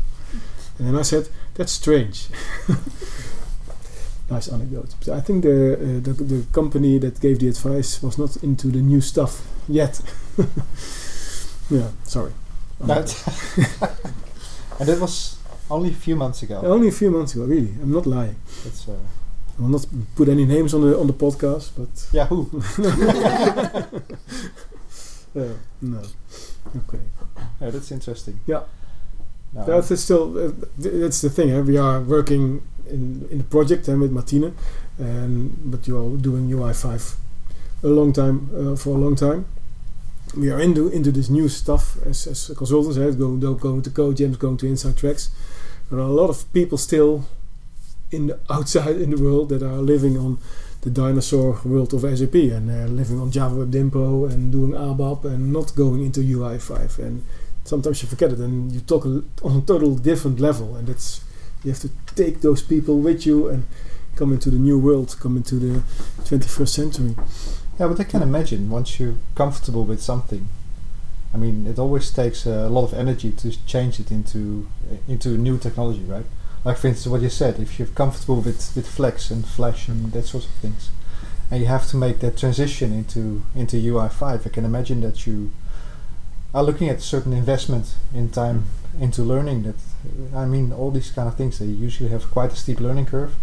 And 0.78 0.88
then 0.88 0.96
I 0.96 1.02
said, 1.02 1.28
that's 1.54 1.72
strange. 1.72 2.28
nice 4.30 4.48
anecdote. 4.48 4.94
But 5.00 5.08
I 5.11 5.20
think 5.20 5.42
the, 5.44 5.74
uh, 5.74 6.00
the 6.00 6.12
the 6.24 6.44
company 6.52 6.98
that 6.98 7.20
gave 7.20 7.38
the 7.38 7.48
advice 7.48 8.02
was 8.02 8.16
not 8.18 8.37
into 8.42 8.68
the 8.68 8.80
new 8.80 9.00
stuff 9.00 9.42
yet. 9.68 10.00
yeah, 11.70 11.88
sorry. 12.04 12.32
That 12.80 13.14
and 14.80 14.88
that 14.88 14.98
was 15.00 15.37
only 15.70 15.90
a 15.90 15.94
few 15.94 16.16
months 16.16 16.42
ago. 16.42 16.61
Only 16.64 16.88
a 16.88 16.92
few 16.92 17.11
months 17.11 17.35
ago, 17.35 17.44
really. 17.44 17.74
I'm 17.82 17.92
not 17.92 18.06
lying. 18.06 18.37
That's 18.64 18.88
uh, 18.88 18.96
will 19.58 19.68
not 19.68 19.86
put 20.16 20.28
any 20.28 20.44
names 20.44 20.74
on 20.74 20.80
the 20.82 20.98
on 20.98 21.06
the 21.06 21.12
podcast, 21.12 21.70
but 21.76 22.08
yeah. 22.12 22.26
Who? 22.26 22.48
uh, 25.36 25.54
no. 25.82 26.02
Okay. 26.76 27.00
Yeah, 27.60 27.70
that's 27.70 27.90
interesting. 27.92 28.40
Yeah. 28.46 28.62
No, 29.52 29.64
That 29.64 29.90
is 29.90 30.02
still 30.04 30.36
uh, 30.38 30.52
th- 30.82 30.94
that's 31.02 31.20
the 31.20 31.30
thing. 31.30 31.66
We 31.66 31.76
are 31.76 32.00
working 32.00 32.62
in 32.88 33.28
in 33.30 33.38
the 33.38 33.44
project 33.44 33.88
with 33.88 34.11
Martine, 34.11 34.55
and 34.98 35.70
but 35.70 35.86
you 35.86 35.98
are 35.98 36.16
doing 36.16 36.48
UI5 36.50 37.16
a 37.82 37.88
long 37.88 38.12
time 38.12 38.48
uh, 38.55 38.76
for 38.76 38.96
a 38.96 38.98
long 38.98 39.16
time. 39.16 39.44
We 40.36 40.50
are 40.50 40.61
into 40.61 40.88
into 40.88 41.12
this 41.12 41.28
new 41.28 41.48
stuff 41.48 41.96
as, 42.07 42.26
as 42.26 42.50
consultants. 42.57 42.96
Uh, 42.96 43.11
going 43.11 43.40
going 43.59 43.82
to 43.82 43.90
code 43.90 44.16
jams, 44.16 44.36
going 44.38 44.57
to 44.59 44.66
inside 44.66 44.96
tracks. 44.96 45.30
There 45.90 45.98
are 45.98 46.09
a 46.09 46.12
lot 46.20 46.30
of 46.30 46.50
people 46.53 46.78
still 46.78 47.24
in 48.12 48.28
the 48.28 48.38
outside 48.50 48.96
in 48.96 49.10
the 49.10 49.22
world 49.22 49.48
that 49.48 49.62
are 49.62 49.78
living 49.82 50.16
on 50.16 50.38
the 50.82 50.90
dinosaur 50.90 51.60
world 51.64 51.94
of 51.94 52.00
SAP 52.02 52.34
and 52.34 52.68
they're 52.68 52.88
living 52.88 53.20
on 53.20 53.30
Java 53.30 53.54
Web 53.56 53.70
Dynpro 53.70 54.30
and 54.30 54.50
doing 54.50 54.72
ABAP 54.72 55.24
and 55.24 55.52
not 55.52 55.74
going 55.76 56.04
into 56.04 56.20
UI5 56.20 56.98
and 56.98 57.24
sometimes 57.64 58.02
you 58.02 58.08
forget 58.08 58.32
it 58.32 58.38
and 58.38 58.72
you 58.72 58.80
talk 58.80 59.04
on 59.06 59.56
a 59.56 59.60
total 59.60 59.94
different 59.94 60.40
level 60.40 60.74
and 60.76 60.88
that's 60.88 61.22
you 61.62 61.70
have 61.70 61.80
to 61.80 61.90
take 62.16 62.40
those 62.40 62.60
people 62.62 62.98
with 62.98 63.24
you 63.24 63.48
and 63.48 63.64
come 64.16 64.32
into 64.32 64.50
the 64.50 64.56
new 64.56 64.78
world 64.78 65.16
come 65.20 65.36
into 65.36 65.54
the 65.54 65.82
21st 66.24 66.68
century 66.68 67.14
Yeah, 67.78 67.88
but 67.88 67.98
I 68.00 68.04
can 68.04 68.22
imagine 68.22 68.68
once 68.68 69.00
you're 69.00 69.14
comfortable 69.34 69.84
with 69.84 70.02
something. 70.02 70.46
I 71.32 71.38
mean, 71.38 71.66
it 71.66 71.78
always 71.78 72.10
takes 72.10 72.44
a 72.44 72.68
lot 72.68 72.84
of 72.84 72.94
energy 72.94 73.32
to 73.32 73.66
change 73.66 73.98
it 73.98 74.10
into 74.10 74.68
into 75.08 75.34
a 75.34 75.38
new 75.38 75.56
technology, 75.56 76.04
right? 76.04 76.26
Like 76.64 76.78
for 76.78 76.88
instance 76.88 77.10
what 77.10 77.22
you 77.22 77.28
said, 77.28 77.58
if 77.58 77.78
you're 77.78 77.88
comfortable 77.88 78.36
with, 78.36 78.74
with 78.76 78.88
Flex 78.88 79.30
and 79.30 79.46
Flash 79.46 79.88
and 79.88 80.12
that 80.12 80.26
sort 80.26 80.44
of 80.44 80.50
things, 80.52 80.90
and 81.50 81.60
you 81.60 81.66
have 81.66 81.86
to 81.88 81.96
make 81.96 82.20
that 82.20 82.36
transition 82.38 82.92
into 82.92 83.42
into 83.54 83.76
UI5, 83.76 84.46
I 84.46 84.48
can 84.48 84.64
imagine 84.64 85.00
that 85.02 85.26
you 85.26 85.50
are 86.54 86.62
looking 86.62 86.88
at 86.88 86.98
a 86.98 87.00
certain 87.00 87.32
investment 87.32 87.94
in 88.14 88.30
time 88.30 88.66
into 89.00 89.22
learning. 89.22 89.62
That 89.64 89.76
I 90.34 90.44
mean, 90.44 90.72
all 90.72 90.90
these 90.90 91.10
kind 91.10 91.28
of 91.28 91.36
things 91.36 91.58
they 91.58 91.66
usually 91.66 92.10
have 92.10 92.30
quite 92.30 92.52
a 92.52 92.56
steep 92.56 92.80
learning 92.80 93.06
curve. 93.06 93.34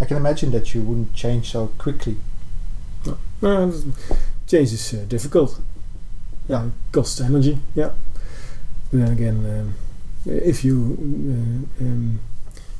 I 0.00 0.04
can 0.04 0.16
imagine 0.16 0.50
that 0.50 0.74
you 0.74 0.82
wouldn't 0.82 1.14
change 1.14 1.52
so 1.52 1.68
quickly. 1.78 2.16
Uh, 3.42 3.70
change 4.46 4.72
is 4.72 4.94
uh, 4.94 5.04
difficult. 5.08 5.60
Yeah. 6.48 6.56
Uh, 6.56 6.70
costs 6.90 7.20
energy. 7.20 7.58
Yeah. 7.74 7.90
But 8.90 8.98
then 9.00 9.12
again, 9.12 9.46
um, 9.46 9.74
if 10.26 10.64
you 10.64 10.96
uh, 11.80 11.84
um, 11.84 12.20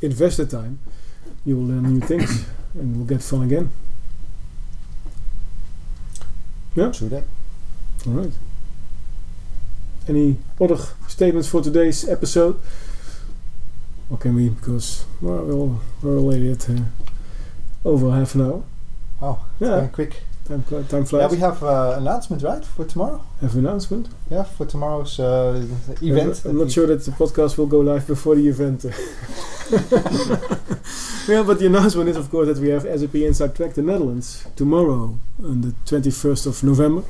invest 0.03 0.37
the 0.39 0.47
time, 0.47 0.79
you 1.45 1.57
will 1.57 1.65
learn 1.67 1.85
new 1.85 2.01
things 2.01 2.45
and 2.75 2.97
will 2.97 3.05
get 3.07 3.23
fun 3.23 3.43
again. 3.45 3.71
Yeah. 6.75 6.91
True 6.91 7.09
that. 7.11 7.25
All 8.07 8.13
right. 8.15 8.33
Any 10.09 10.39
other 10.61 10.77
statements 11.07 11.49
for 11.49 11.63
today's 11.63 12.09
episode? 12.09 12.61
Or 14.11 14.17
can 14.19 14.35
we? 14.35 14.49
Because 14.49 15.05
well, 15.21 15.45
we're, 15.45 15.79
we're 16.11 16.19
already 16.19 16.51
at 16.51 16.69
uh, 16.69 16.81
over 17.85 18.11
half 18.11 18.35
an 18.35 18.41
hour. 18.43 18.63
Oh, 19.21 19.45
Yeah. 19.61 19.87
quick. 19.93 20.23
Time, 20.61 20.85
time 20.85 21.07
Yeah, 21.13 21.29
we 21.29 21.39
have 21.39 21.63
uh, 21.63 21.95
announcement 21.97 22.43
right 22.43 22.63
for 22.63 22.85
tomorrow. 22.85 23.25
have 23.41 23.55
an 23.55 23.61
announcement. 23.61 24.11
Yeah, 24.31 24.43
for 24.43 24.67
tomorrow's 24.67 25.19
uh, 25.19 25.67
event. 26.03 26.45
I'm, 26.45 26.59
not 26.59 26.71
sure 26.71 26.87
that 26.89 27.03
the 27.03 27.11
podcast 27.13 27.57
will 27.57 27.67
go 27.67 27.81
live 27.81 28.07
before 28.07 28.35
the 28.35 28.47
event. 28.47 28.85
yeah, 31.27 31.43
but 31.43 31.59
the 31.59 31.65
announcement 31.67 32.11
is, 32.11 32.19
of 32.19 32.31
course, 32.31 32.49
that 32.49 32.59
we 32.59 32.69
have 32.69 32.83
SAP 32.83 33.15
Inside 33.15 33.57
Track 33.57 33.73
the 33.73 33.81
Netherlands 33.81 34.47
tomorrow 34.55 35.19
on 35.43 35.63
the 35.63 35.69
21st 35.87 36.47
of 36.47 36.63
November, 36.63 37.03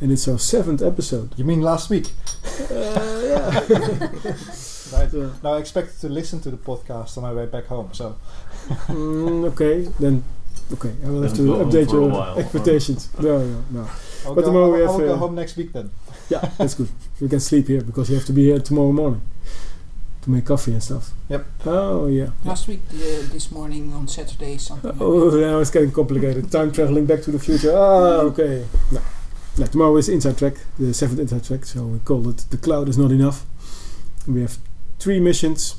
and 0.00 0.12
it's 0.12 0.28
our 0.28 0.38
seventh 0.38 0.82
episode. 0.82 1.36
You 1.36 1.44
mean 1.44 1.62
last 1.62 1.90
week? 1.90 2.12
Uh, 2.70 3.22
yeah. 3.24 4.32
Right. 4.92 5.10
So, 5.10 5.32
Now 5.42 5.54
I 5.54 5.58
expect 5.58 6.02
to 6.02 6.08
listen 6.10 6.42
to 6.42 6.50
the 6.50 6.58
podcast 6.58 7.16
on 7.16 7.22
my 7.22 7.32
way 7.32 7.46
back 7.46 7.64
home. 7.64 7.88
So 7.94 8.14
mm, 8.88 9.46
okay, 9.52 9.88
then. 9.98 10.22
Okay, 10.72 10.92
I 11.04 11.08
will 11.10 11.22
have 11.22 11.34
to 11.34 11.42
Then 11.42 11.46
go 11.46 11.56
home 11.58 11.70
update 11.70 11.92
your 11.92 12.08
while, 12.08 12.38
expectations. 12.38 13.08
No, 13.18 13.38
no, 13.44 13.64
no. 13.70 13.90
I'll 14.24 14.34
But 14.34 14.40
go, 14.42 14.46
tomorrow 14.46 14.64
I'll, 14.66 14.72
we 14.72 14.80
have, 14.80 14.88
I 14.90 14.92
will 14.92 15.06
go 15.08 15.14
uh, 15.14 15.16
home 15.16 15.34
next 15.34 15.56
week 15.56 15.72
then. 15.72 15.90
Yeah, 16.28 16.50
that's 16.56 16.74
good. 16.74 16.88
You 17.20 17.28
can 17.28 17.40
sleep 17.40 17.66
here 17.68 17.82
because 17.82 18.08
you 18.08 18.16
have 18.16 18.24
to 18.26 18.32
be 18.32 18.44
here 18.44 18.58
tomorrow 18.58 18.92
morning 18.92 19.20
to 20.22 20.30
make 20.30 20.46
coffee 20.46 20.72
and 20.72 20.82
stuff. 20.82 21.10
Yep. 21.28 21.46
Oh 21.66 22.06
yeah. 22.06 22.30
Last 22.44 22.68
week, 22.68 22.80
uh, 22.90 22.94
this 23.32 23.50
morning 23.50 23.92
on 23.92 24.08
Saturday, 24.08 24.56
something. 24.56 24.90
like 24.92 25.00
Oh, 25.00 25.30
now 25.30 25.58
it's 25.58 25.70
getting 25.70 25.92
complicated. 25.92 26.50
Time 26.50 26.72
traveling 26.72 27.06
back 27.06 27.22
to 27.22 27.32
the 27.32 27.38
future. 27.38 27.72
Ah, 27.76 28.20
okay. 28.30 28.64
No. 28.92 29.00
No, 29.58 29.66
tomorrow 29.66 29.96
is 29.98 30.08
Inside 30.08 30.38
Track, 30.38 30.54
the 30.78 30.94
seventh 30.94 31.20
Inside 31.20 31.44
Track, 31.44 31.66
so 31.66 31.84
we 31.84 31.98
call 31.98 32.26
it 32.30 32.38
The 32.48 32.56
Cloud 32.56 32.88
is 32.88 32.96
Not 32.96 33.10
Enough. 33.10 33.44
We 34.26 34.40
have 34.40 34.56
three 34.98 35.20
missions, 35.20 35.76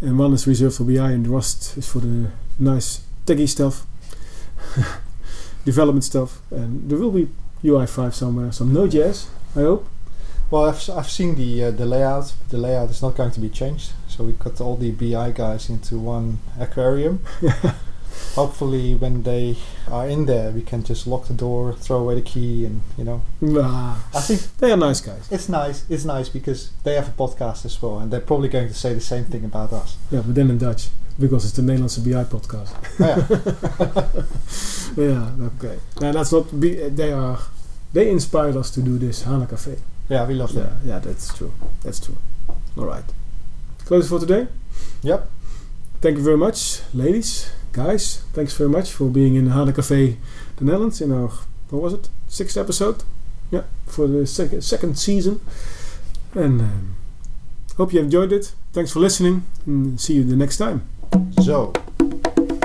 and 0.00 0.18
one 0.18 0.32
is 0.32 0.46
reserved 0.46 0.76
for 0.76 0.84
BI, 0.84 1.10
and 1.10 1.26
the 1.26 1.30
rest 1.30 1.76
is 1.76 1.86
for 1.86 1.98
the 1.98 2.30
nice 2.58 3.02
techie 3.28 3.48
stuff, 3.48 3.86
development 5.64 6.04
stuff, 6.04 6.40
and 6.50 6.88
there 6.88 6.98
will 6.98 7.10
be 7.10 7.28
UI5 7.62 8.14
somewhere, 8.14 8.52
some 8.52 8.72
Node.js, 8.72 9.26
I 9.54 9.60
hope. 9.60 9.86
Well, 10.50 10.64
I've, 10.64 10.88
I've 10.90 11.10
seen 11.10 11.34
the 11.34 11.64
uh, 11.64 11.70
the 11.70 11.84
layout. 11.84 12.32
The 12.48 12.56
layout 12.56 12.88
is 12.88 13.02
not 13.02 13.16
going 13.16 13.32
to 13.32 13.40
be 13.40 13.50
changed. 13.50 13.92
So 14.08 14.24
we 14.24 14.32
cut 14.32 14.60
all 14.62 14.76
the 14.76 14.90
BI 14.92 15.30
guys 15.32 15.68
into 15.68 15.98
one 15.98 16.38
aquarium. 16.58 17.22
Hopefully, 18.34 18.94
when 18.94 19.24
they 19.24 19.56
are 19.88 20.08
in 20.08 20.24
there, 20.24 20.50
we 20.50 20.62
can 20.62 20.82
just 20.82 21.06
lock 21.06 21.26
the 21.26 21.34
door, 21.34 21.74
throw 21.74 21.98
away 21.98 22.14
the 22.14 22.22
key, 22.22 22.64
and 22.64 22.80
you 22.96 23.04
know. 23.04 23.22
Nah, 23.42 23.96
I 24.14 24.20
think 24.20 24.40
they 24.56 24.72
are 24.72 24.76
nice 24.76 25.02
guys. 25.02 25.28
it's 25.30 25.50
nice. 25.50 25.84
It's 25.90 26.06
nice 26.06 26.30
because 26.30 26.70
they 26.82 26.94
have 26.94 27.08
a 27.08 27.12
podcast 27.12 27.66
as 27.66 27.80
well, 27.82 27.98
and 27.98 28.10
they're 28.10 28.20
probably 28.20 28.48
going 28.48 28.68
to 28.68 28.74
say 28.74 28.94
the 28.94 29.00
same 29.00 29.24
thing 29.24 29.44
about 29.44 29.72
us. 29.74 29.98
Yeah, 30.10 30.22
but 30.24 30.34
then 30.34 30.48
in 30.50 30.56
Dutch, 30.56 30.88
because 31.18 31.44
it's 31.44 31.56
the 31.56 31.62
Nederlandse 31.62 32.00
BI 32.04 32.24
podcast. 32.24 32.72
Oh, 34.96 34.96
yeah. 34.96 35.04
yeah, 35.36 35.46
okay. 35.58 35.78
That's 36.00 36.32
not. 36.32 36.58
Be, 36.60 36.88
they 36.88 37.12
are. 37.12 37.38
They 37.92 38.10
inspired 38.10 38.56
us 38.56 38.70
to 38.72 38.80
do 38.82 38.98
this 38.98 39.22
Hana 39.22 39.46
Cafe. 39.46 39.76
yeah, 40.08 40.26
we 40.26 40.34
love 40.34 40.52
Yeah, 40.52 40.62
them. 40.64 40.80
yeah, 40.84 40.98
that's 40.98 41.32
true. 41.36 41.52
That's 41.82 42.00
true. 42.00 42.16
All 42.76 42.84
right. 42.86 43.04
Close 43.86 44.08
for 44.08 44.20
today. 44.20 44.46
Yep. 45.02 45.28
Thank 46.00 46.18
you 46.18 46.22
very 46.22 46.36
much, 46.36 46.80
ladies, 46.94 47.50
guys. 47.72 48.22
Thanks 48.32 48.52
very 48.56 48.68
much 48.70 48.92
for 48.92 49.08
being 49.08 49.34
in 49.34 49.48
Hana 49.48 49.72
Cafe, 49.72 50.16
the 50.56 50.64
Netherlands, 50.64 51.00
in 51.00 51.10
our 51.12 51.30
what 51.70 51.82
was 51.82 51.92
it, 51.94 52.08
sixth 52.28 52.56
episode? 52.56 53.02
Yeah, 53.50 53.62
for 53.86 54.06
the 54.06 54.26
second 54.26 54.62
second 54.62 54.98
season. 54.98 55.40
And 56.34 56.60
um, 56.60 56.94
hope 57.76 57.92
you 57.94 58.00
enjoyed 58.00 58.32
it. 58.32 58.52
Thanks 58.74 58.92
for 58.92 59.00
listening, 59.00 59.44
and 59.66 59.98
see 60.00 60.14
you 60.14 60.24
the 60.24 60.36
next 60.36 60.58
time. 60.58 60.82
Zo, 61.42 61.70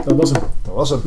Dat 0.05 0.15
was 0.15 0.31
hem. 0.31 0.41
dat 0.63 0.73
was 0.73 0.89
hem. 0.89 1.01